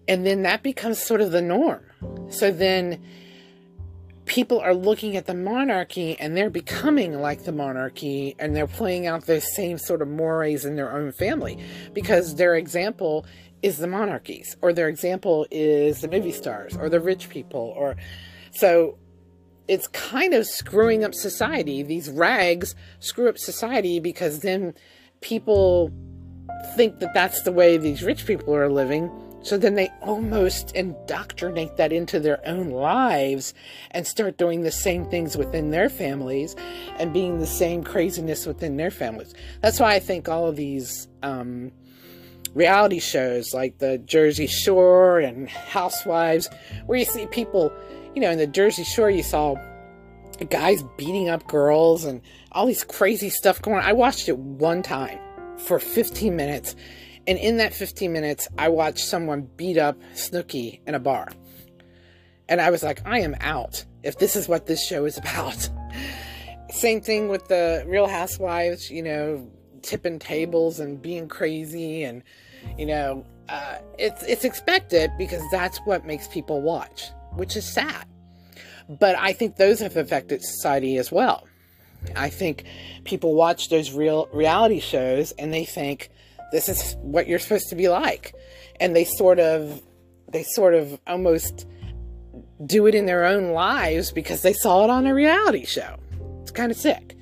[0.08, 1.84] And then that becomes sort of the norm.
[2.28, 3.02] So then
[4.30, 9.06] people are looking at the monarchy and they're becoming like the monarchy and they're playing
[9.06, 11.58] out those same sort of mores in their own family
[11.94, 13.26] because their example
[13.62, 17.96] is the monarchies, or their example is the movie stars, or the rich people, or
[18.52, 18.98] so
[19.68, 21.82] it's kind of screwing up society.
[21.82, 24.74] These rags screw up society because then
[25.20, 25.92] people
[26.74, 29.10] think that that's the way these rich people are living.
[29.42, 33.54] So then they almost indoctrinate that into their own lives
[33.92, 36.54] and start doing the same things within their families
[36.98, 39.32] and being the same craziness within their families.
[39.62, 41.72] That's why I think all of these um,
[42.54, 46.48] reality shows like the Jersey Shore and Housewives,
[46.86, 47.72] where you see people,
[48.14, 49.54] you know, in the Jersey Shore, you saw
[50.48, 52.22] guys beating up girls and
[52.52, 53.84] all these crazy stuff going on.
[53.84, 55.18] I watched it one time
[55.58, 56.74] for 15 minutes,
[57.26, 61.28] and in that 15 minutes, I watched someone beat up Snooki in a bar.
[62.48, 65.70] And I was like, I am out if this is what this show is about.
[66.70, 69.48] Same thing with the Real Housewives, you know,
[69.82, 72.22] tipping tables and being crazy and
[72.78, 78.06] you know uh, it's it's expected because that's what makes people watch which is sad.
[78.88, 81.46] But i think those have affected society as well.
[82.16, 82.64] I think
[83.04, 86.10] people watch those real reality shows and they think
[86.52, 88.34] this is what you're supposed to be like.
[88.80, 89.82] And they sort of
[90.28, 91.66] they sort of almost
[92.64, 95.96] do it in their own lives because they saw it on a reality show.
[96.42, 97.16] It's kind of sick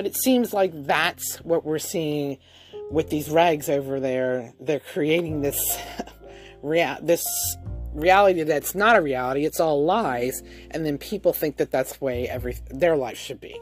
[0.00, 2.38] but it seems like that's what we're seeing
[2.90, 4.54] with these rags over there.
[4.58, 5.78] They're creating this
[6.62, 7.26] this
[7.92, 9.44] reality that's not a reality.
[9.44, 13.42] It's all lies, and then people think that that's the way every their life should
[13.42, 13.52] be.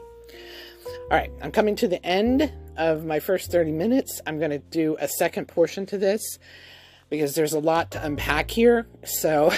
[1.11, 4.21] All right, I'm coming to the end of my first 30 minutes.
[4.25, 6.39] I'm going to do a second portion to this
[7.09, 8.87] because there's a lot to unpack here.
[9.03, 9.51] So,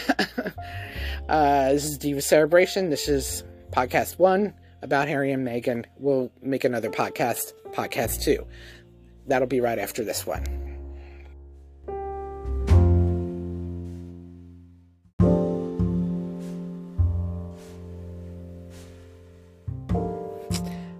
[1.30, 2.90] uh, this is Diva Celebration.
[2.90, 8.46] This is podcast one about Harry and Meghan, we'll make another podcast, podcast two.
[9.28, 10.44] That'll be right after this one.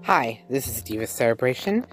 [0.04, 1.86] Hi, this is Diva Celebration.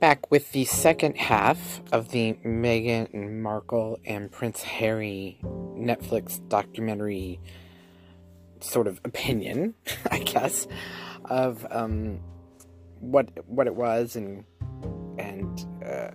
[0.00, 7.38] Back with the second half of the Meghan Markle and Prince Harry Netflix documentary
[8.62, 9.74] sort of opinion,
[10.10, 10.66] I guess,
[11.24, 12.20] of um,
[13.00, 14.44] what what it was and
[15.18, 16.10] and uh,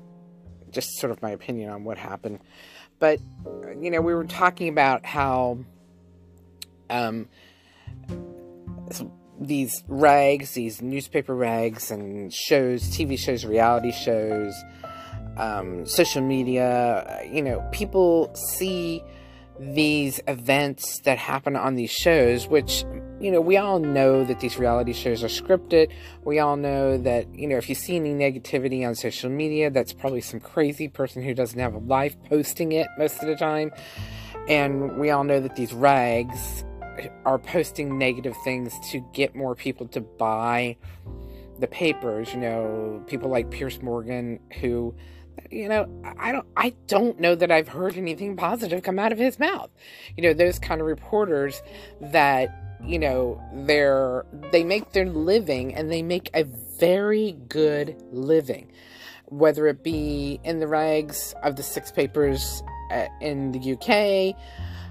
[0.72, 2.40] just sort of my opinion on what happened.
[3.00, 3.20] But
[3.80, 5.60] you know, we were talking about how
[6.90, 7.28] um,
[9.40, 14.54] these rags, these newspaper rags, and shows, TV shows, reality shows,
[15.38, 19.04] um, social media, you know, people see
[19.60, 22.86] these events that happen on these shows, which,
[23.20, 25.92] you know, we all know that these reality shows are scripted.
[26.24, 29.94] We all know that, you know, if you see any negativity on social media, that's
[29.94, 33.72] probably some crazy person who doesn't have a life posting it most of the time.
[34.48, 36.64] And we all know that these rags
[37.26, 40.78] are posting negative things to get more people to buy
[41.60, 42.32] the papers.
[42.34, 44.96] You know, people like Piers Morgan who
[45.52, 49.18] you know i don't i don't know that i've heard anything positive come out of
[49.18, 49.70] his mouth
[50.16, 51.62] you know those kind of reporters
[52.02, 52.50] that
[52.84, 56.44] you know they're they make their living and they make a
[56.80, 58.72] very good living
[59.26, 64.36] whether it be in the rags of the six papers uh, in the uk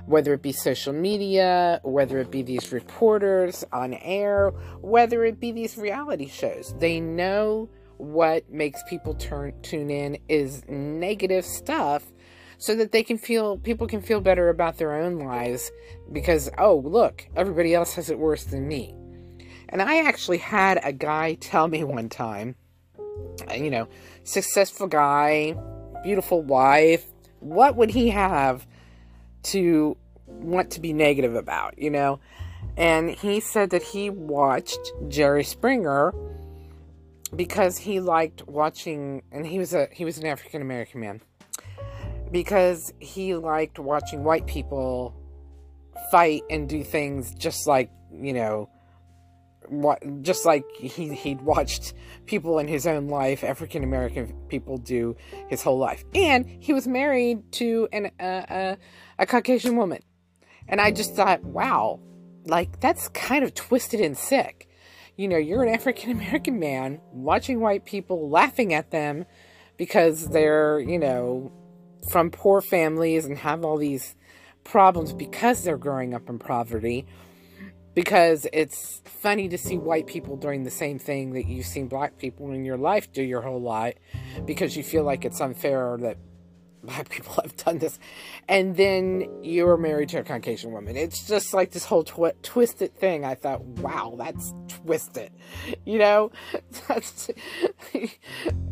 [0.06, 5.52] whether it be social media, whether it be these reporters on air, whether it be
[5.52, 6.74] these reality shows.
[6.78, 12.04] They know what makes people turn tune in is negative stuff
[12.58, 15.70] so that they can feel people can feel better about their own lives
[16.12, 18.94] because oh look everybody else has it worse than me
[19.68, 22.54] and i actually had a guy tell me one time
[23.50, 23.86] uh, you know
[24.24, 25.54] successful guy
[26.02, 27.06] beautiful wife
[27.40, 28.66] what would he have
[29.42, 32.20] to want to be negative about, you know?
[32.76, 36.12] And he said that he watched Jerry Springer
[37.34, 41.20] because he liked watching and he was a he was an African American man.
[42.30, 45.14] Because he liked watching white people
[46.10, 48.68] fight and do things just like, you know,
[49.68, 51.94] what just like he he'd watched
[52.26, 55.16] people in his own life African American people do
[55.48, 56.04] his whole life.
[56.14, 58.76] And he was married to an uh,
[59.18, 60.02] a Caucasian woman.
[60.68, 62.00] And I just thought wow
[62.44, 64.65] like that's kind of twisted and sick
[65.16, 69.26] you know you're an African American man watching white people laughing at them
[69.76, 71.52] because they're you know
[72.10, 74.14] from poor families and have all these
[74.66, 77.06] problems because they're growing up in poverty.
[77.94, 82.18] Because it's funny to see white people doing the same thing that you've seen black
[82.18, 83.94] people in your life do your whole life
[84.44, 86.18] because you feel like it's unfair that
[86.86, 87.98] black people have done this.
[88.48, 90.96] And then you're married to a caucasian woman.
[90.96, 93.24] It's just like this whole twi twisted thing.
[93.24, 95.30] I thought wow that's twisted
[95.84, 96.30] you know?
[96.88, 97.30] That's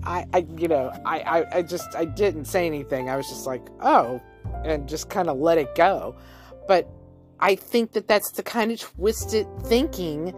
[0.05, 3.09] I, I you know I, I i just i didn't say anything.
[3.09, 4.21] I was just like oh
[4.65, 6.17] and just kind of let it go.
[6.69, 6.89] But
[7.41, 10.35] I think that that's the kind of twisted thinking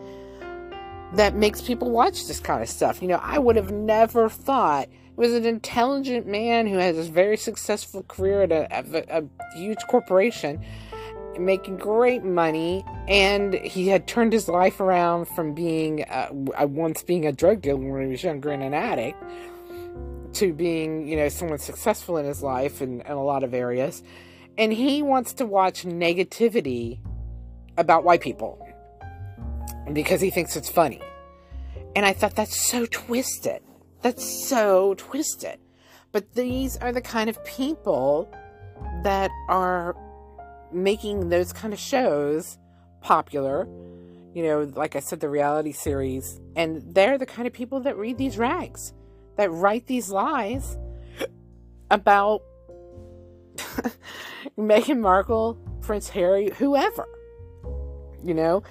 [1.15, 3.01] that makes people watch this kind of stuff.
[3.01, 7.37] You know, I would have never thought was an intelligent man who has a very
[7.37, 8.66] successful career at a,
[9.11, 10.64] a, a huge corporation,
[11.38, 16.29] making great money, and he had turned his life around from being uh,
[16.66, 19.22] once being a drug dealer when he was younger and an addict
[20.35, 24.02] to being, you know, someone successful in his life in, in a lot of areas
[24.59, 26.98] and he wants to watch negativity
[27.76, 28.59] about white people
[29.92, 31.00] because he thinks it's funny.
[31.94, 33.62] And I thought that's so twisted.
[34.07, 35.59] That's so twisted.
[36.12, 38.33] But these are the kind of people
[39.03, 39.97] that are
[40.73, 42.57] making those kind of shows
[43.01, 43.66] popular.
[44.33, 46.41] You know, like I said, the reality series.
[46.55, 48.93] And they're the kind of people that read these rags,
[49.39, 50.78] that write these lies
[51.91, 52.43] about
[54.57, 57.09] Meghan Markle, Prince Harry, whoever.
[58.22, 58.62] You know?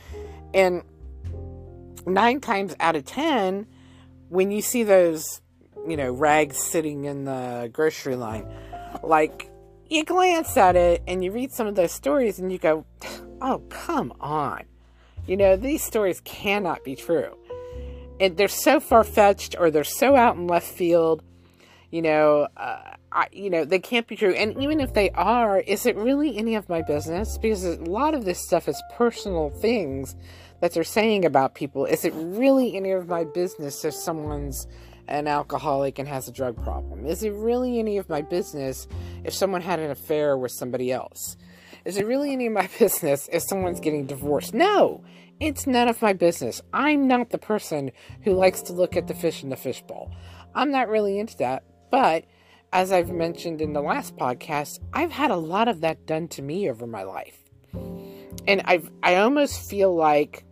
[0.54, 0.82] And
[2.08, 3.68] nine times out of ten,
[4.30, 5.42] when you see those,
[5.88, 8.48] you know, rags sitting in the grocery line,
[9.04, 9.50] like,
[9.90, 12.86] you glance at it and you read some of those stories and you go,
[13.42, 14.64] oh, come on.
[15.28, 17.38] You know, these stories cannot be true.
[18.20, 21.24] And they're so far fetched or they're so out in left field.
[21.92, 24.34] You know, uh, I, you know, they can't be true.
[24.34, 27.38] And even if they are, is it really any of my business?
[27.38, 30.16] Because a lot of this stuff is personal things
[30.62, 31.86] that they're saying about people.
[31.86, 34.68] Is it really any of my business if someone's
[35.08, 37.06] an alcoholic and has a drug problem?
[37.06, 38.88] Is it really any of my business
[39.24, 41.38] if someone had an affair with somebody else?
[41.84, 44.54] Is it really any of my business if someone's getting divorced?
[44.54, 45.04] No,
[45.40, 46.62] It's none of my business.
[46.74, 47.92] I'm not the person
[48.24, 50.12] who likes to look at the fish in the fishbowl.
[50.56, 51.64] I'm not really into that.
[51.92, 52.24] But
[52.72, 56.42] as I've mentioned in the last podcast, I've had a lot of that done to
[56.42, 57.38] me over my life.
[58.48, 60.46] And I've I almost feel like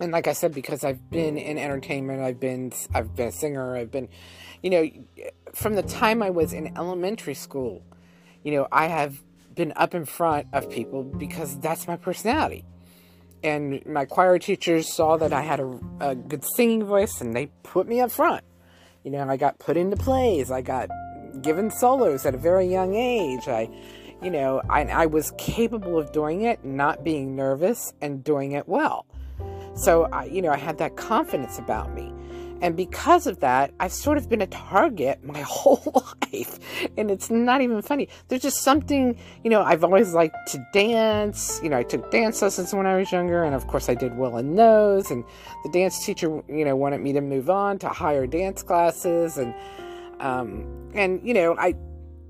[0.00, 3.76] and like I said, because I've been in entertainment, I've been I've been a singer,
[3.76, 4.08] I've been,
[4.62, 4.88] you know,
[5.52, 7.82] from the time I was in elementary school,
[8.42, 9.22] you know, I have
[9.54, 12.64] been up in front of people because that's my personality.
[13.42, 17.46] And my choir teachers saw that I had a, a good singing voice, and they
[17.62, 18.42] put me up front.
[19.04, 20.50] You know, I got put into plays.
[20.50, 20.88] I got
[21.42, 23.46] given solos at a very young age.
[23.46, 23.68] I,
[24.24, 28.66] you know, I, I was capable of doing it, not being nervous, and doing it
[28.66, 29.04] well.
[29.74, 32.12] So, I, you know, I had that confidence about me.
[32.62, 36.58] And because of that, I've sort of been a target my whole life.
[36.96, 38.08] And it's not even funny.
[38.28, 41.60] There's just something, you know, I've always liked to dance.
[41.62, 43.44] You know, I took dance lessons when I was younger.
[43.44, 45.10] And of course, I did well in those.
[45.10, 45.24] And
[45.64, 49.36] the dance teacher, you know, wanted me to move on to higher dance classes.
[49.36, 49.54] And,
[50.20, 51.74] um, and, you know, I,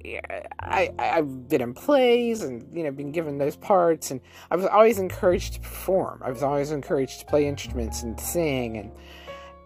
[0.05, 4.11] I, I've been in plays and, you know, been given those parts.
[4.11, 6.22] And I was always encouraged to perform.
[6.24, 8.76] I was always encouraged to play instruments and sing.
[8.76, 8.92] And,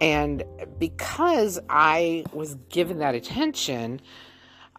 [0.00, 0.44] and
[0.78, 4.00] because I was given that attention,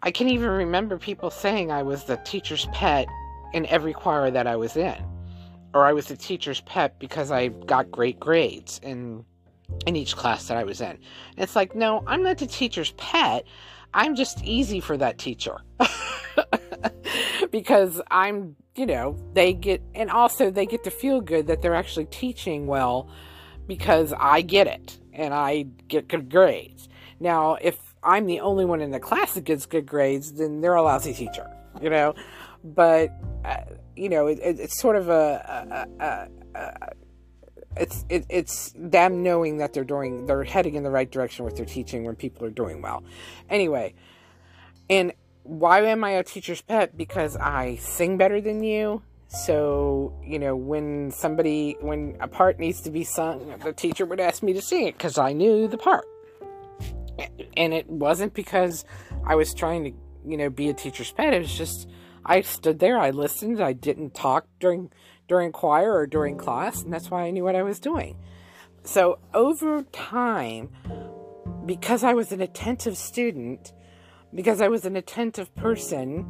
[0.02, 3.06] I can even remember people saying I was the teacher's pet
[3.52, 4.96] in every choir that I was in.
[5.74, 9.24] Or I was the teacher's pet because I got great grades in
[9.86, 10.88] in each class that I was in.
[10.90, 10.98] And
[11.38, 13.46] it's like, no, I'm not the teacher's pet.
[13.92, 15.56] I'm just easy for that teacher.
[17.50, 21.74] because I'm, you know, they get, and also they get to feel good that they're
[21.74, 23.10] actually teaching well
[23.66, 26.88] because I get it and I get good grades.
[27.18, 30.74] Now, if I'm the only one in the class that gets good grades, then they're
[30.74, 31.46] a lousy teacher,
[31.80, 32.14] you know?
[32.64, 33.10] But,
[33.44, 33.58] uh,
[33.96, 36.92] you know, it, it, it's sort of a, a, a, a
[37.76, 41.56] it's it, it's them knowing that they're doing they're heading in the right direction with
[41.56, 43.02] their teaching when people are doing well.
[43.48, 43.94] Anyway
[44.88, 45.12] and
[45.44, 46.96] why am i a teacher's pet?
[46.96, 49.02] Because i sing better than you.
[49.28, 54.20] So you know when somebody when a part needs to be sung the teacher would
[54.20, 56.04] ask me to sing it because i knew the part.
[57.56, 58.84] And it wasn't because
[59.24, 59.92] i was trying to
[60.26, 61.32] you know be a teacher's pet.
[61.32, 61.88] It was just
[62.24, 64.90] i stood there i listened i didn't talk during
[65.30, 68.16] during choir or during class, and that's why I knew what I was doing.
[68.82, 70.70] So over time,
[71.64, 73.72] because I was an attentive student,
[74.34, 76.26] because I was an attentive person,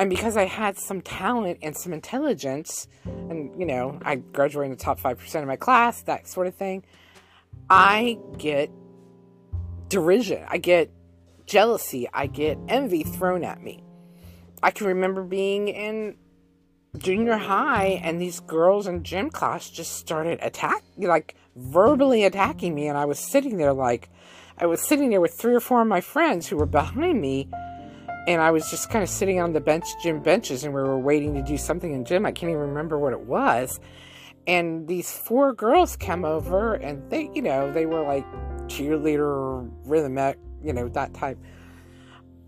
[0.00, 4.78] and because I had some talent and some intelligence, and you know, I graduated in
[4.78, 6.86] the top 5% of my class, that sort of thing,
[7.68, 8.70] I get
[9.90, 10.90] derision, I get
[11.44, 13.84] jealousy, I get envy thrown at me.
[14.62, 16.16] I can remember being in
[16.96, 22.88] junior high and these girls in gym class just started attacking like verbally attacking me.
[22.88, 24.08] And I was sitting there like
[24.58, 27.48] I was sitting there with three or four of my friends who were behind me.
[28.26, 30.98] And I was just kind of sitting on the bench gym benches and we were
[30.98, 32.26] waiting to do something in gym.
[32.26, 33.80] I can't even remember what it was.
[34.46, 38.26] And these four girls come over and they you know they were like
[38.66, 41.38] cheerleader rhythmic you know that type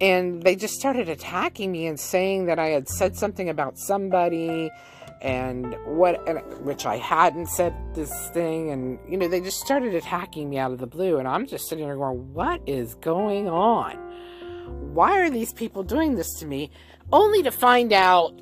[0.01, 4.71] and they just started attacking me and saying that I had said something about somebody
[5.21, 8.71] and what and, which I hadn't said this thing.
[8.71, 11.19] And you know they just started attacking me out of the blue.
[11.19, 13.97] And I'm just sitting there going what is going on?
[14.95, 16.71] Why are these people doing this to me?
[17.13, 18.41] Only to find out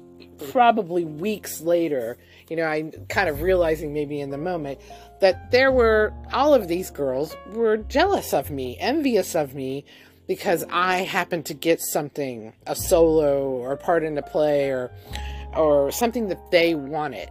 [0.52, 2.16] probably weeks later
[2.48, 4.80] you know I'm kind of realizing maybe in the moment
[5.20, 9.84] that there were all of these girls were jealous of me envious of me
[10.28, 14.92] because I happened to get something, a solo or a part in a play or
[15.56, 17.30] or something that they wanted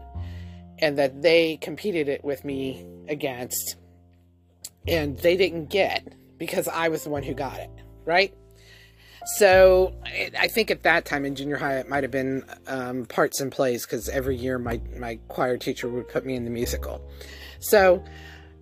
[0.80, 3.76] and that they competed it with me against
[4.88, 7.70] and they didn't get because I was the one who got it,
[8.06, 8.34] right?
[9.36, 9.93] So
[10.39, 13.52] I think at that time in junior high, it might have been um, parts and
[13.52, 17.06] plays because every year my, my choir teacher would put me in the musical.
[17.60, 18.04] So,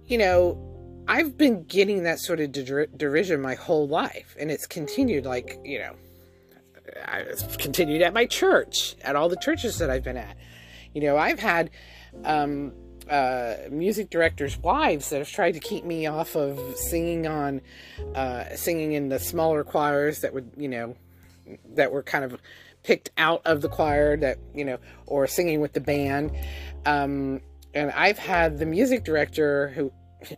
[0.05, 0.74] you know,
[1.07, 5.59] I've been getting that sort of der derision my whole life, and it's continued like,
[5.63, 5.95] you know,
[7.07, 10.35] it's continued at my church, at all the churches that I've been at.
[10.93, 11.69] You know, I've had
[12.23, 12.73] um,
[13.09, 17.61] uh, music directors' wives that have tried to keep me off of singing on,
[18.15, 20.95] uh, singing in the smaller choirs that would, you know,
[21.75, 22.39] that were kind of
[22.83, 26.31] picked out of the choir that, you know, or singing with the band.
[26.85, 27.41] Um,
[27.73, 29.91] and I've had the music director who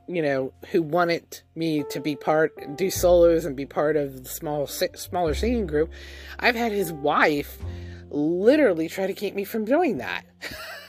[0.08, 4.30] you know, who wanted me to be part, do solos and be part of the
[4.30, 5.92] small, smaller singing group,
[6.40, 7.58] I've had his wife
[8.10, 10.26] literally try to keep me from doing that.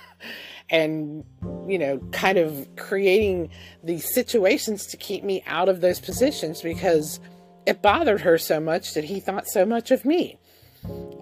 [0.70, 1.24] and
[1.66, 3.50] you know, kind of creating
[3.82, 7.20] these situations to keep me out of those positions because
[7.66, 10.38] it bothered her so much that he thought so much of me.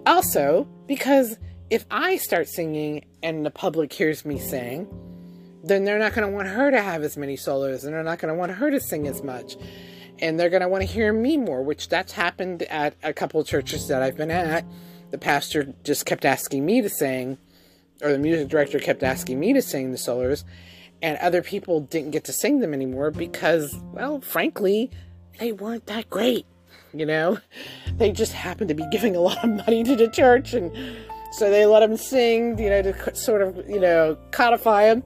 [0.05, 1.37] Also, because
[1.69, 4.87] if I start singing and the public hears me sing,
[5.67, 8.19] then they're not going to want her to have as many solos and they're not
[8.19, 9.55] going to want her to sing as much.
[10.19, 13.43] And they're going to want to hear me more, which that's happened at a couple
[13.43, 14.65] churches that I've been at.
[15.11, 17.37] The pastor just kept asking me to sing,
[18.01, 20.43] or the music director kept asking me to sing the solos,
[21.01, 24.89] and other people didn't get to sing them anymore because, well, frankly,
[25.39, 26.45] they weren't that great.
[26.93, 27.37] You know,
[27.97, 30.75] they just happened to be giving a lot of money to the church, and
[31.33, 35.03] so they let them sing, you know, to sort of, you know, codify them.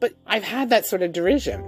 [0.00, 1.62] But I've had that sort of derision.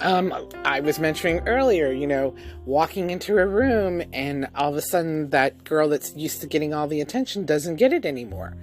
[0.00, 0.32] Um,
[0.64, 2.34] I was mentioning earlier, you know,
[2.64, 6.74] walking into a room and all of a sudden that girl that's used to getting
[6.74, 8.56] all the attention doesn't get it anymore.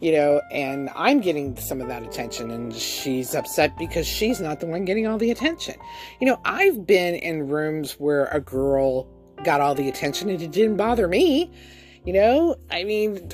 [0.00, 4.60] You know, and I'm getting some of that attention and she's upset because she's not
[4.60, 5.74] the one getting all the attention.
[6.20, 9.06] You know, I've been in rooms where a girl
[9.44, 11.50] got all the attention and it didn't bother me.
[12.06, 13.28] You know, I mean,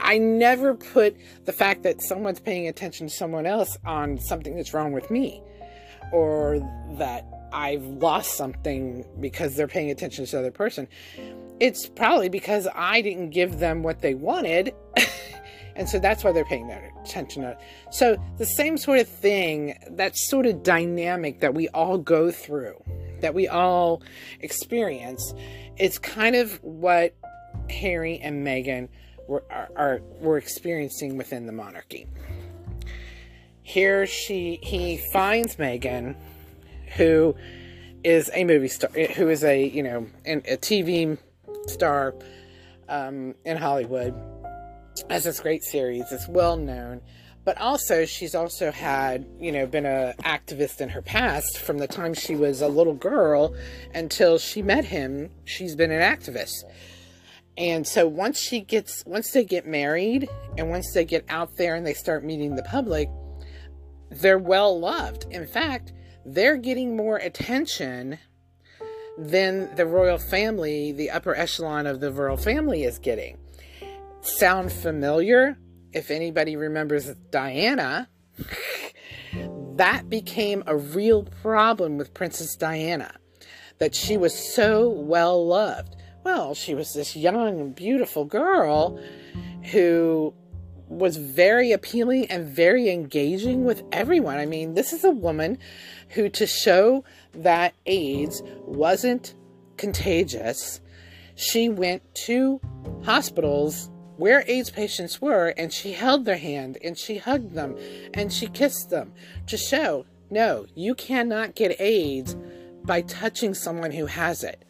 [0.00, 4.74] I never put the fact that someone's paying attention to someone else on something that's
[4.74, 5.42] wrong with me
[6.12, 6.58] or
[6.98, 10.88] that I've lost something because they're paying attention to the other person.
[11.58, 14.74] It's probably because I didn't give them what they wanted.
[15.76, 17.42] and so that's why they're paying that attention.
[17.42, 17.56] To
[17.90, 22.82] so the same sort of thing, that sort of dynamic that we all go through,
[23.20, 24.02] that we all
[24.40, 25.34] experience,
[25.76, 27.14] it's kind of what
[27.68, 28.88] Harry and Meghan
[29.30, 32.06] were, are, are, were experiencing within the monarchy.
[33.62, 36.16] Here she he finds Meghan,
[36.96, 37.36] who
[38.02, 41.16] is a movie star, who is a you know a TV
[41.68, 42.14] star
[42.88, 44.12] um, in Hollywood.
[45.08, 46.10] Has this great series.
[46.10, 47.00] is well known,
[47.44, 51.86] but also she's also had you know been a activist in her past from the
[51.86, 53.54] time she was a little girl
[53.94, 55.30] until she met him.
[55.44, 56.64] She's been an activist.
[57.60, 61.74] And so once she gets, once they get married and once they get out there
[61.74, 63.10] and they start meeting the public,
[64.10, 65.26] they're well loved.
[65.30, 65.92] In fact,
[66.24, 68.18] they're getting more attention
[69.18, 73.36] than the royal family, the upper echelon of the royal family is getting.
[74.22, 75.58] Sound familiar?
[75.92, 78.08] If anybody remembers Diana,
[79.74, 83.12] that became a real problem with Princess Diana,
[83.78, 85.96] that she was so well loved.
[86.24, 89.00] Well, she was this young, beautiful girl
[89.72, 90.34] who
[90.88, 94.36] was very appealing and very engaging with everyone.
[94.36, 95.58] I mean, this is a woman
[96.10, 99.34] who, to show that AIDS wasn't
[99.76, 100.80] contagious,
[101.36, 102.60] she went to
[103.04, 107.76] hospitals where AIDS patients were and she held their hand and she hugged them
[108.12, 109.14] and she kissed them
[109.46, 112.36] to show no, you cannot get AIDS
[112.84, 114.64] by touching someone who has it.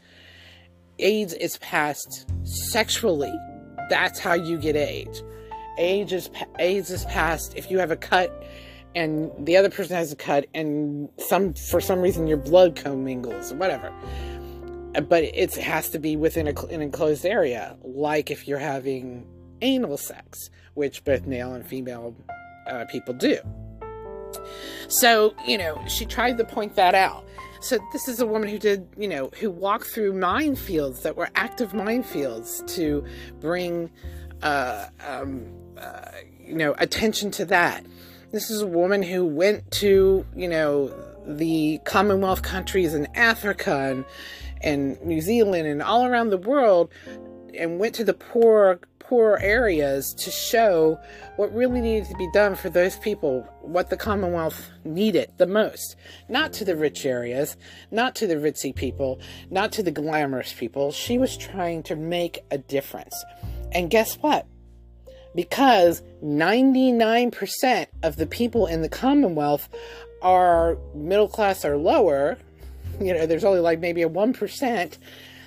[1.02, 3.32] AIDS is passed sexually.
[3.88, 5.22] That's how you get AIDS.
[5.78, 8.44] AIDS is AIDS is passed if you have a cut
[8.94, 13.52] and the other person has a cut and some for some reason your blood commingles
[13.52, 13.92] or whatever.
[15.08, 19.24] But it has to be within a, an enclosed area, like if you're having
[19.60, 22.16] anal sex, which both male and female
[22.66, 23.38] uh, people do.
[24.88, 27.24] So, you know, she tried to point that out.
[27.60, 31.28] So this is a woman who did, you know, who walked through minefields that were
[31.34, 33.04] active minefields to
[33.38, 33.90] bring,
[34.42, 35.46] uh, um,
[35.78, 36.10] uh,
[36.42, 37.84] you know, attention to that.
[38.32, 40.90] This is a woman who went to, you know,
[41.26, 44.04] the Commonwealth countries in Africa and,
[44.62, 46.90] and New Zealand and all around the world
[47.54, 48.80] and went to the poor
[49.10, 50.96] poor areas to show
[51.34, 55.96] what really needed to be done for those people, what the Commonwealth needed the most.
[56.28, 57.56] Not to the rich areas,
[57.90, 59.18] not to the ritzy people,
[59.50, 60.92] not to the glamorous people.
[60.92, 63.24] She was trying to make a difference.
[63.72, 64.46] And guess what?
[65.34, 69.68] Because 99% of the people in the Commonwealth
[70.22, 72.38] are middle class or lower,
[73.00, 74.98] you know, there's only like maybe a 1%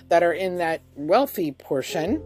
[0.09, 2.21] that are in that wealthy portion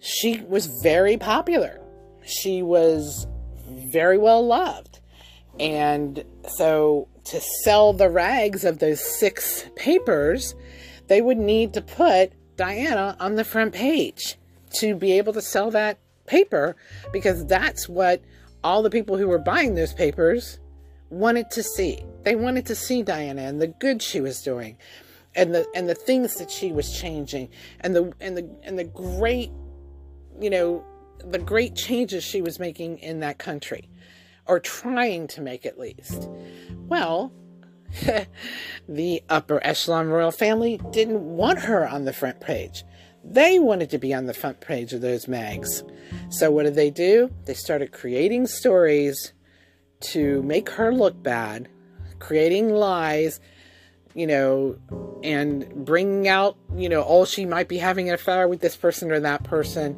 [0.00, 1.80] she was very popular.
[2.24, 3.26] She was
[3.68, 5.00] very well loved.
[5.58, 10.54] And so to sell the rags of those six papers,
[11.08, 14.36] they would need to put Diana on the front page
[14.80, 16.76] to be able to sell that paper
[17.12, 18.22] because that's what
[18.62, 20.58] all the people who were buying those papers
[21.10, 22.04] wanted to see.
[22.22, 24.76] They wanted to see Diana and the good she was doing
[25.34, 27.48] and the and the things that she was changing
[27.80, 29.50] and the and the and the great
[30.40, 30.84] you know,
[31.24, 33.88] the great changes she was making in that country
[34.46, 36.28] or trying to make at least.
[36.88, 37.32] Well,
[38.88, 42.84] the upper echelon royal family didn't want her on the front page.
[43.24, 45.82] They wanted to be on the front page of those mags.
[46.30, 47.30] So what did they do?
[47.44, 49.32] They started creating stories
[50.00, 51.68] to make her look bad,
[52.20, 53.40] creating lies,
[54.18, 54.76] you know,
[55.22, 59.12] and bringing out, you know, oh, she might be having an affair with this person
[59.12, 59.96] or that person.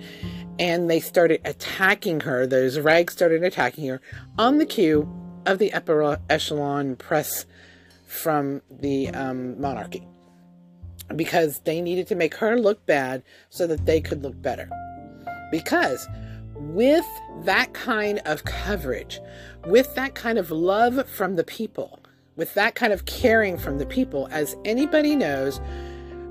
[0.58, 2.46] And they started attacking her.
[2.46, 4.02] Those rags started attacking her
[4.38, 5.08] on the cue
[5.46, 7.46] of the upper echelon press
[8.06, 10.06] from the um, monarchy
[11.16, 14.68] because they needed to make her look bad so that they could look better.
[15.50, 16.06] Because
[16.56, 17.06] with
[17.44, 19.18] that kind of coverage,
[19.66, 21.99] with that kind of love from the people,
[22.36, 25.60] with that kind of caring from the people, as anybody knows,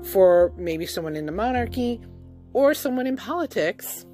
[0.02, 2.00] for maybe someone in the monarchy
[2.52, 4.04] or someone in politics,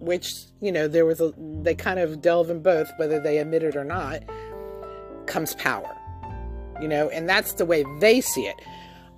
[0.00, 3.62] which, you know, there was a, they kind of delve in both, whether they admit
[3.62, 4.22] it or not,
[5.26, 5.98] comes power
[6.80, 8.56] you know, and that's the way they see it.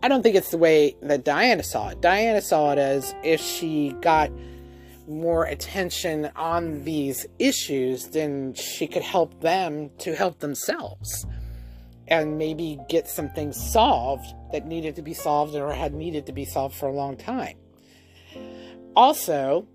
[0.02, 2.00] I don't think it's the way that Diana saw it.
[2.00, 4.30] Diana saw it as if she got
[5.06, 11.26] more attention on these issues, then she could help them to help themselves
[12.11, 16.32] and maybe get some things solved that needed to be solved or had needed to
[16.32, 17.56] be solved for a long time.
[18.96, 19.66] Also,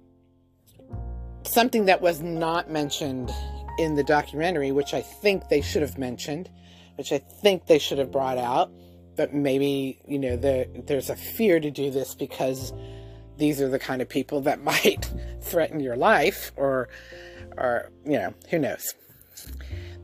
[1.43, 3.31] something that was not mentioned
[3.79, 6.49] in the documentary, which I think they should have mentioned,
[6.97, 8.71] which I think they should have brought out.
[9.15, 12.73] But maybe, you know, the, there's a fear to do this because
[13.37, 15.09] these are the kind of people that might
[15.41, 16.89] threaten your life or,
[17.57, 18.93] or, you know, who knows.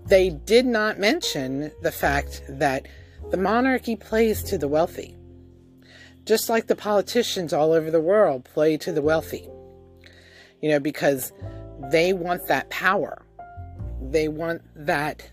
[0.05, 2.87] They did not mention the fact that
[3.29, 5.15] the monarchy plays to the wealthy,
[6.25, 9.47] just like the politicians all over the world play to the wealthy.
[10.61, 11.31] You know, because
[11.91, 13.25] they want that power.
[14.01, 15.29] They want that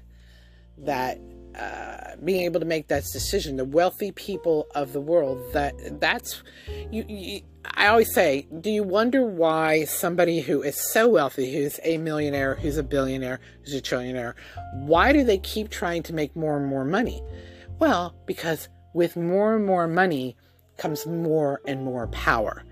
[0.78, 1.18] that
[1.54, 6.42] uh, being able to make that decision the wealthy people of the world that that's
[6.90, 7.40] you, you,
[7.74, 12.54] i always say do you wonder why somebody who is so wealthy who's a millionaire
[12.56, 14.34] who's a billionaire who's a trillionaire
[14.74, 17.22] why do they keep trying to make more and more money?
[17.78, 20.36] Well because with more and more money
[20.76, 22.64] comes more and more power.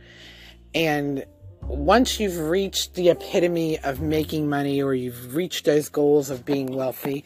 [0.75, 1.25] And
[1.63, 6.69] once you've reached the epitome of making money or you've reached those goals of being
[6.69, 7.25] wealthy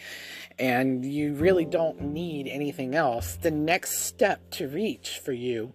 [0.61, 5.73] and you really don't need anything else, the next step to reach for you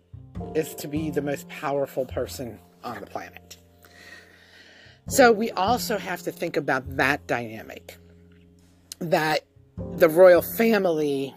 [0.53, 3.57] is to be the most powerful person on the planet.
[5.07, 7.97] So we also have to think about that dynamic
[8.99, 9.41] that
[9.95, 11.35] the royal family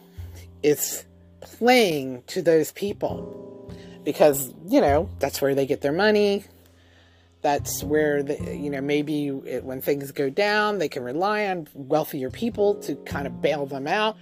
[0.63, 1.05] is
[1.41, 3.73] playing to those people
[4.05, 6.45] because, you know, that's where they get their money,
[7.41, 11.69] that's where the, you know maybe it, when things go down they can rely on
[11.75, 14.17] wealthier people to kind of bail them out.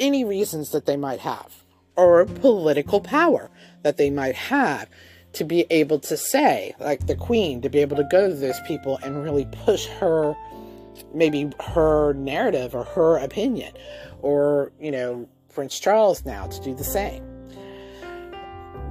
[0.00, 1.64] Any reasons that they might have
[1.96, 3.50] or political power
[3.82, 4.88] that they might have
[5.32, 8.60] to be able to say like the queen to be able to go to those
[8.66, 10.36] people and really push her
[11.12, 13.72] maybe her narrative or her opinion.
[14.20, 17.22] Or you know prince charles now to do the same.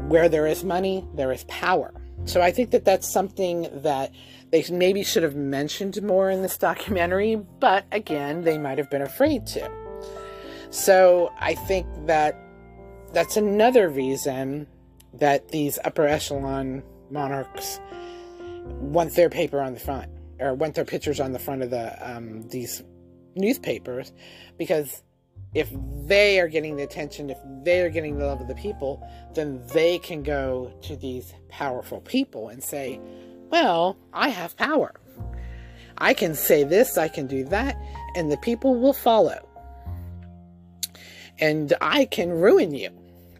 [0.09, 1.93] Where there is money there is power
[2.25, 4.11] so I think that that's something that
[4.51, 9.01] they maybe should have mentioned more in this documentary, but again, they might have been
[9.01, 9.69] afraid to.
[10.69, 12.35] So I think that
[13.13, 14.67] that's another reason
[15.13, 17.79] that these upper echelon monarchs
[18.65, 20.09] want their paper on the front
[20.39, 22.83] or want their pictures on the front of the um, these
[23.35, 24.11] newspapers
[24.57, 25.03] because
[25.53, 25.69] if
[26.05, 29.61] they are getting the attention, if they are getting the love of the people, then
[29.73, 32.99] they can go to these powerful people and say,
[33.49, 34.93] Well, I have power.
[35.97, 37.77] I can say this, I can do that,
[38.15, 39.47] and the people will follow.
[41.39, 42.89] And I can ruin you.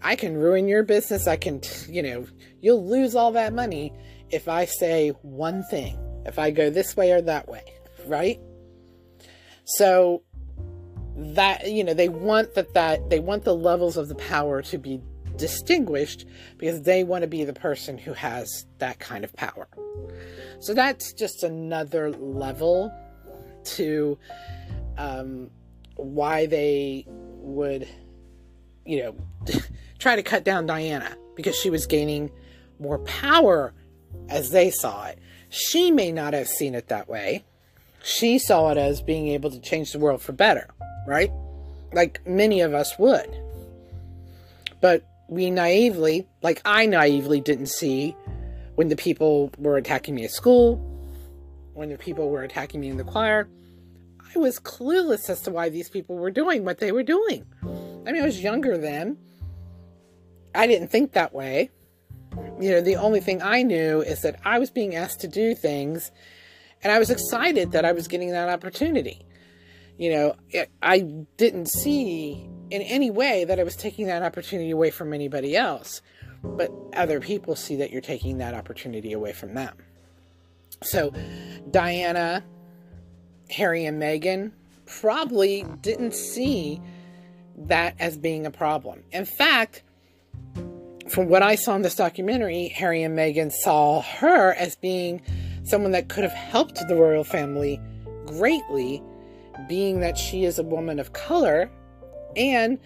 [0.01, 1.27] I can ruin your business.
[1.27, 2.27] I can, you know,
[2.61, 3.93] you'll lose all that money
[4.29, 7.63] if I say one thing, if I go this way or that way,
[8.05, 8.39] right?
[9.65, 10.23] So
[11.15, 14.77] that you know they want that that they want the levels of the power to
[14.77, 14.99] be
[15.35, 16.25] distinguished
[16.57, 19.67] because they want to be the person who has that kind of power.
[20.59, 22.93] So that's just another level
[23.65, 24.17] to
[24.97, 25.49] um,
[25.95, 27.87] why they would
[28.85, 29.15] you know
[29.99, 32.31] try to cut down diana because she was gaining
[32.79, 33.73] more power
[34.29, 35.19] as they saw it.
[35.49, 37.45] She may not have seen it that way
[38.03, 40.67] she saw it as being able to change the world for better
[41.05, 41.31] right?
[41.91, 43.29] Like many of us would.
[44.81, 48.15] But we naively, like I naively didn't see
[48.75, 50.77] when the people were attacking me at school,
[51.73, 53.47] when the people were attacking me in the choir.
[54.35, 57.45] I was clueless as to why these people were doing what they were doing.
[57.61, 59.17] I mean, I was younger then.
[60.55, 61.69] I didn't think that way.
[62.59, 65.53] You know, the only thing I knew is that I was being asked to do
[65.53, 66.11] things,
[66.83, 69.25] and I was excited that I was getting that opportunity.
[69.97, 70.35] You know,
[70.81, 70.99] I
[71.37, 76.01] didn't see in any way that I was taking that opportunity away from anybody else,
[76.43, 79.75] but other people see that you're taking that opportunity away from them.
[80.81, 81.13] So,
[81.69, 82.43] Diana,
[83.49, 84.51] Harry, and Meghan
[84.85, 86.81] probably didn't see
[87.55, 89.03] that as being a problem.
[89.11, 89.83] In fact,
[91.09, 95.21] from what I saw in this documentary, Harry and Meghan saw her as being
[95.63, 97.79] someone that could have helped the royal family
[98.25, 99.01] greatly,
[99.67, 101.69] being that she is a woman of color
[102.35, 102.79] and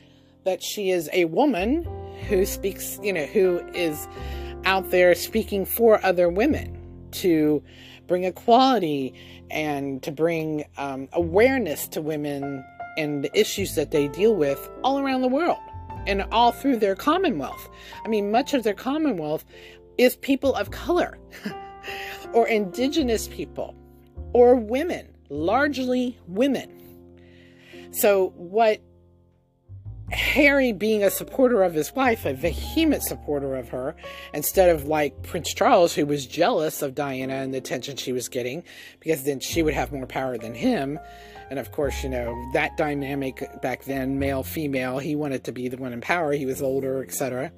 [0.43, 1.88] that she is a woman
[2.28, 4.07] who speaks, you know, who is
[4.65, 6.78] out there speaking for other women
[7.11, 7.63] to
[8.07, 9.13] bring equality
[9.49, 12.63] and to bring um, awareness to women
[12.97, 15.59] and the issues that they deal with all around the world
[16.05, 17.69] and all through their commonwealth.
[18.03, 19.45] I mean, much of their commonwealth
[19.97, 21.17] is people of color
[22.34, 23.75] or indigenous people
[24.34, 26.71] or women, largely women.
[27.91, 28.82] So, what
[30.11, 33.95] Harry being a supporter of his wife, a vehement supporter of her,
[34.34, 38.30] instead of like Prince Charles, who was jealous of Diana and the attention she was
[38.30, 38.63] getting,
[38.99, 40.97] because then she would have more power than him.
[41.49, 45.67] And of course, you know, that dynamic back then, male, female, he wanted to be
[45.67, 46.32] the one in power.
[46.32, 47.51] He was older, etc.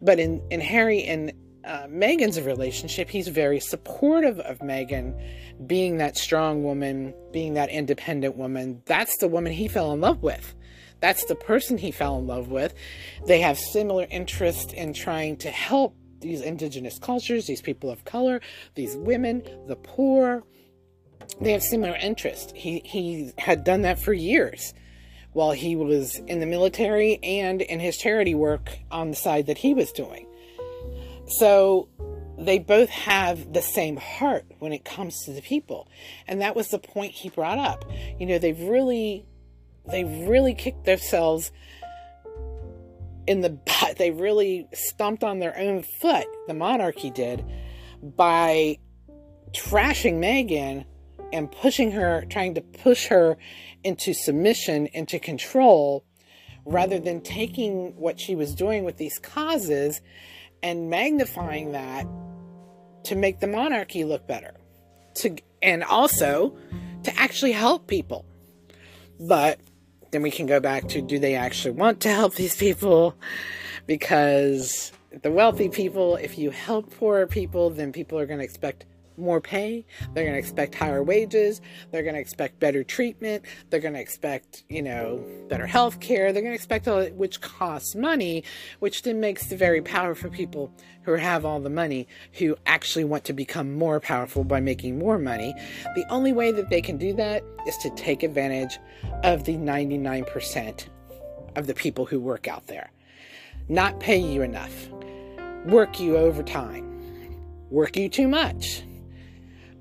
[0.00, 1.32] But in, in Harry and
[1.64, 5.20] uh, Meghan's relationship, he's very supportive of Meghan
[5.66, 8.82] being that strong woman, being that independent woman.
[8.86, 10.54] That's the woman he fell in love with
[11.02, 12.72] that's the person he fell in love with.
[13.26, 18.40] They have similar interest in trying to help these indigenous cultures, these people of color,
[18.76, 20.44] these women, the poor.
[21.40, 22.52] They have similar interest.
[22.56, 24.72] He he had done that for years
[25.32, 29.58] while he was in the military and in his charity work on the side that
[29.58, 30.26] he was doing.
[31.26, 31.88] So
[32.38, 35.88] they both have the same heart when it comes to the people.
[36.26, 37.84] And that was the point he brought up.
[38.18, 39.26] You know, they've really
[39.90, 41.50] they really kicked themselves
[43.26, 43.50] in the
[43.80, 43.98] butt.
[43.98, 47.44] They really stomped on their own foot, the monarchy did,
[48.02, 48.78] by
[49.52, 50.84] trashing Meghan
[51.32, 53.36] and pushing her, trying to push her
[53.84, 56.04] into submission, into control,
[56.64, 60.00] rather than taking what she was doing with these causes
[60.62, 62.06] and magnifying that
[63.04, 64.54] to make the monarchy look better.
[65.16, 66.56] To and also
[67.04, 68.24] to actually help people.
[69.20, 69.60] But
[70.10, 73.16] then we can go back to do they actually want to help these people?
[73.86, 74.92] Because
[75.22, 78.86] the wealthy people, if you help poorer people, then people are going to expect
[79.18, 79.84] more pay.
[80.14, 81.60] They're going to expect higher wages.
[81.90, 83.44] They're going to expect better treatment.
[83.70, 86.32] They're going to expect, you know, better health care.
[86.32, 88.44] They're going to expect all that, which costs money,
[88.78, 93.24] which then makes the very powerful people who have all the money who actually want
[93.24, 95.54] to become more powerful by making more money.
[95.94, 98.78] The only way that they can do that is to take advantage
[99.24, 100.86] of the 99%
[101.56, 102.90] of the people who work out there.
[103.68, 104.88] Not pay you enough,
[105.66, 106.88] work you overtime,
[107.70, 108.82] work you too much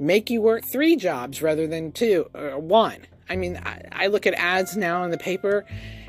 [0.02, 2.98] make you work three jobs rather than two or one.
[3.30, 5.64] I mean, I, look at ads now in the paper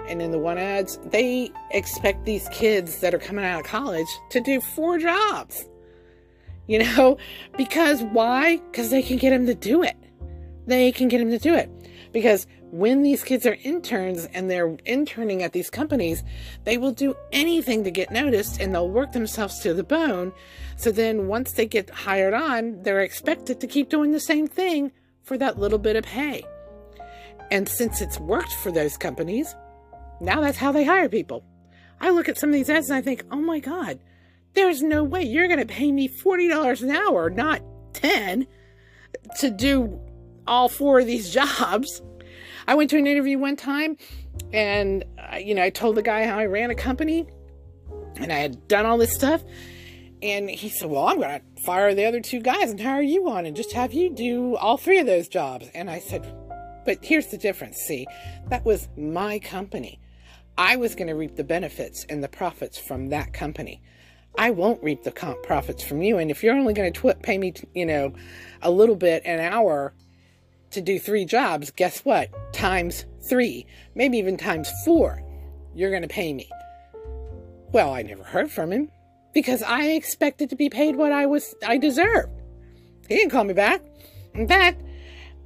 [0.08, 4.08] and in the one ads, they expect these kids that are coming out of college
[4.30, 5.68] to do four jobs.
[6.66, 7.18] You know,
[7.56, 8.56] because why?
[8.56, 9.96] Because they can get them to do it.
[10.66, 11.70] They can get them to do it.
[12.12, 16.24] Because when these kids are interns and they're interning at these companies,
[16.64, 20.32] they will do anything to get noticed and they'll work themselves to the bone.
[20.76, 24.90] So then once they get hired on, they're expected to keep doing the same thing
[25.22, 26.44] for that little bit of pay.
[27.50, 29.54] And since it's worked for those companies,
[30.22, 31.44] now that's how they hire people.
[32.00, 33.98] I look at some of these ads and I think, oh my God,
[34.54, 37.60] there's no way you're going to pay me $40 an hour, not
[37.92, 38.46] 10
[39.40, 40.00] to do
[40.46, 42.00] all four of these jobs.
[42.66, 43.96] I went to an interview one time
[44.52, 47.26] and, uh, you know, I told the guy how I ran a company
[48.16, 49.42] and I had done all this stuff.
[50.22, 53.28] And he said, Well, I'm going to fire the other two guys and hire you
[53.28, 55.68] on and just have you do all three of those jobs.
[55.74, 56.22] And I said,
[56.84, 57.78] But here's the difference.
[57.78, 58.06] See,
[58.48, 59.98] that was my company.
[60.56, 63.82] I was going to reap the benefits and the profits from that company.
[64.38, 66.18] I won't reap the profits from you.
[66.18, 68.14] And if you're only going to pay me, you know,
[68.62, 69.92] a little bit an hour
[70.72, 72.30] to do three jobs, guess what?
[72.52, 75.22] Times three, maybe even times four,
[75.74, 76.48] you're going to pay me.
[77.72, 78.90] Well, I never heard from him
[79.32, 82.32] because I expected to be paid what I was I deserved.
[83.08, 83.82] He didn't call me back.
[84.34, 84.82] In fact,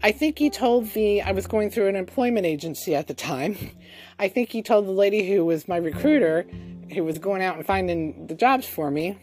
[0.03, 3.57] I think he told the, I was going through an employment agency at the time.
[4.18, 6.47] I think he told the lady who was my recruiter,
[6.93, 9.18] who was going out and finding the jobs for me,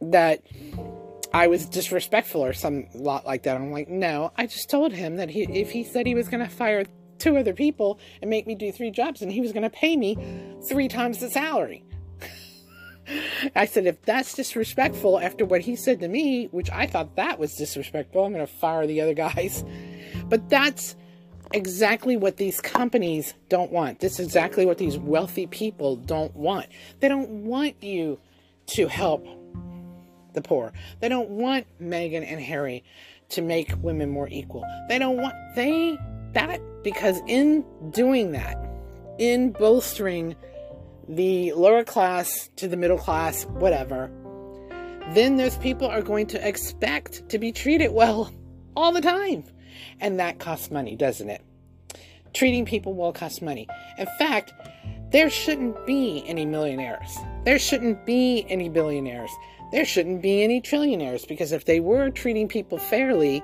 [0.00, 0.42] that
[1.36, 3.56] I was disrespectful or some lot like that.
[3.56, 6.42] I'm like, no, I just told him that he, if he said he was going
[6.42, 6.86] to fire
[7.18, 9.98] two other people and make me do three jobs, and he was going to pay
[9.98, 10.16] me
[10.66, 11.84] three times the salary.
[13.54, 17.38] I said, if that's disrespectful after what he said to me, which I thought that
[17.38, 19.62] was disrespectful, I'm going to fire the other guys.
[20.28, 20.96] But that's
[21.52, 24.00] exactly what these companies don't want.
[24.00, 26.66] This is exactly what these wealthy people don't want.
[27.00, 28.18] They don't want you
[28.68, 29.26] to help
[30.36, 30.72] the poor.
[31.00, 32.84] They don't want Meghan and Harry
[33.30, 34.64] to make women more equal.
[34.88, 35.98] They don't want they
[36.34, 38.56] that because in doing that,
[39.18, 40.36] in bolstering
[41.08, 44.10] the lower class to the middle class, whatever,
[45.12, 48.30] then those people are going to expect to be treated well
[48.76, 49.44] all the time.
[50.00, 51.42] And that costs money, doesn't it?
[52.34, 53.66] Treating people well costs money.
[53.98, 54.52] In fact,
[55.10, 57.16] there shouldn't be any millionaires.
[57.44, 59.30] There shouldn't be any billionaires.
[59.76, 63.42] There shouldn't be any trillionaires because if they were treating people fairly,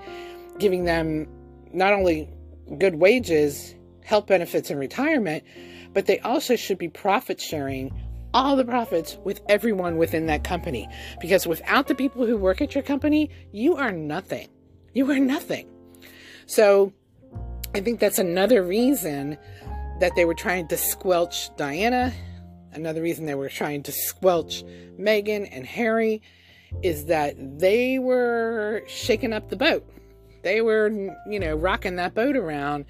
[0.58, 1.28] giving them
[1.74, 2.26] not only
[2.78, 5.44] good wages, health benefits, and retirement,
[5.92, 7.92] but they also should be profit sharing
[8.32, 10.88] all the profits with everyone within that company.
[11.20, 14.48] Because without the people who work at your company, you are nothing.
[14.94, 15.68] You are nothing.
[16.46, 16.94] So
[17.74, 19.36] I think that's another reason
[20.00, 22.10] that they were trying to squelch Diana.
[22.72, 24.64] Another reason they were trying to squelch
[24.98, 26.22] Meghan and Harry
[26.82, 29.86] is that they were shaking up the boat.
[30.42, 30.88] They were,
[31.28, 32.86] you know, rocking that boat around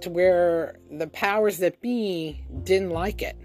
[0.00, 3.36] to where the powers that be didn't like it.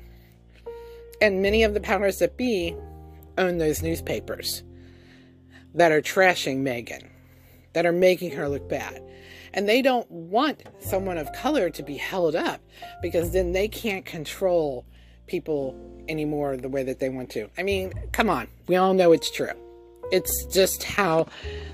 [1.22, 2.76] And many of the powers that be
[3.38, 4.64] own those newspapers
[5.76, 7.08] that are trashing Meghan,
[7.74, 9.02] that are making her look bad.
[9.54, 12.62] And they don't want someone of color to be held up
[13.02, 14.86] because then they can't control
[15.30, 15.76] people
[16.10, 17.50] anymore the way that they want to.
[17.58, 18.48] I mean, come on.
[18.68, 19.54] We all know it's true.
[20.12, 21.28] It's just how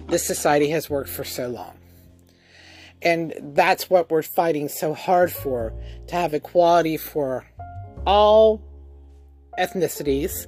[0.10, 1.74] this society has worked for so long.
[3.02, 5.74] And that's what we're fighting so hard for
[6.08, 7.46] to have equality for
[8.06, 8.62] all
[9.58, 10.48] ethnicities,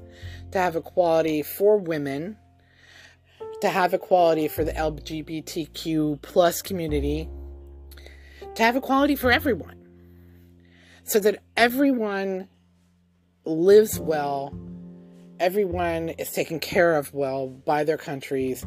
[0.51, 2.38] to have equality for women,
[3.62, 7.30] to have equality for the LGBTQ plus community,
[8.55, 9.88] to have equality for everyone,
[11.03, 12.47] so that everyone
[13.48, 14.54] lives well,
[15.39, 18.66] everyone is taken care of well by their countries,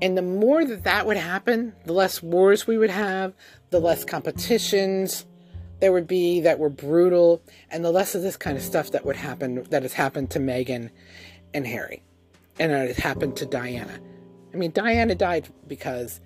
[0.00, 3.34] and the more that that would happen, the less wars we would have,
[3.70, 5.26] the less competitions
[5.80, 9.04] there would be that were brutal, and the less of this kind of stuff that
[9.04, 10.90] would happen that has happened to Meghan
[11.54, 12.02] and Harry.
[12.58, 14.00] And it has happened to Diana.
[14.52, 16.20] I mean, Diana died because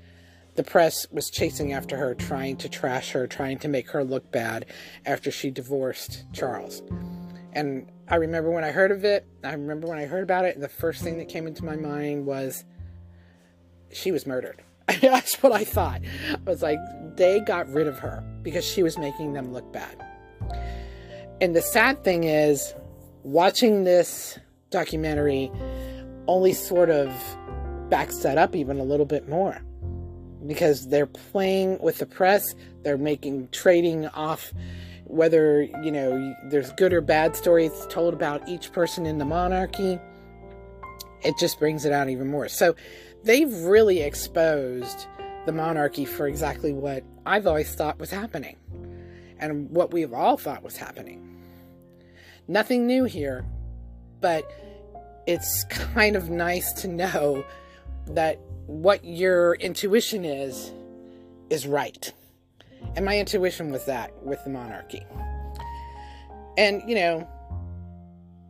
[0.55, 4.31] the press was chasing after her, trying to trash her, trying to make her look
[4.31, 4.67] bad
[5.05, 6.83] after she divorced Charles.
[7.53, 10.59] And I remember when I heard of it, I remember when I heard about it,
[10.61, 12.65] the first thing that came into my mind was
[13.93, 14.63] she was murdered.
[15.01, 16.01] That's what I thought.
[16.35, 16.79] I was like,
[17.17, 20.05] they got rid of her because she was making them look bad.
[21.41, 22.75] And the sad thing is,
[23.23, 24.39] watching this
[24.71, 25.51] documentary
[26.27, 27.13] only sort of
[27.91, 29.61] backs that up even a little bit more
[30.47, 34.53] because they're playing with the press, they're making trading off
[35.13, 40.01] whether, you know, there's good or bad stories told about each person in the monarchy.
[41.21, 42.49] It just brings it out even more.
[42.49, 42.75] So
[43.23, 45.07] they've really exposed
[45.45, 48.57] the monarchy for exactly what I've always thought was happening
[49.39, 51.43] and what we've all thought was happening.
[52.49, 53.45] Nothing new here,
[54.23, 54.51] but
[55.27, 57.45] it's kind of nice to know
[58.07, 60.73] that what your intuition is,
[61.51, 62.15] is right.
[62.97, 65.03] And my intuition was that with the monarchy.
[66.57, 67.27] And, you know,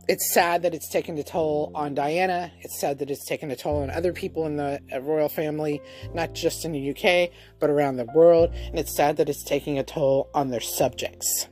[0.09, 2.51] it's sad that it's taken a toll on Diana.
[2.59, 5.81] It's sad that it's taken a toll on other people in the uh, royal family,
[6.13, 8.53] not just in the UK, but around the world.
[8.53, 11.47] And it's sad that it's taking a toll on their subjects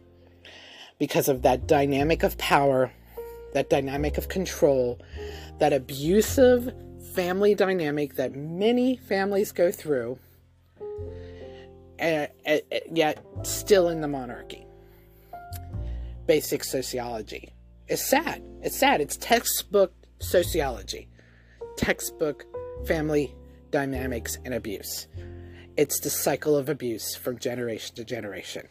[0.99, 2.91] because of that dynamic of power,
[3.53, 4.99] that dynamic of control,
[5.59, 6.73] that abusive
[7.15, 10.19] family dynamic that many families go through,
[12.01, 14.65] and, and, yet still in the monarchy.
[16.27, 17.53] Basic sociology
[17.91, 18.41] it's sad.
[18.61, 19.01] It's sad.
[19.01, 21.09] It's textbook sociology,
[21.75, 22.45] textbook
[22.87, 23.35] family
[23.69, 25.09] dynamics and abuse.
[25.75, 28.69] It's the cycle of abuse from generation to generation.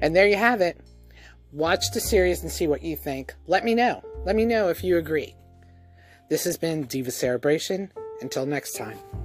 [0.00, 0.80] And there you have it.
[1.50, 3.34] Watch the series and see what you think.
[3.48, 4.04] Let me know.
[4.24, 5.34] Let me know if you agree.
[6.30, 7.90] This has been Diva Cerebration.
[8.20, 9.23] Until next time.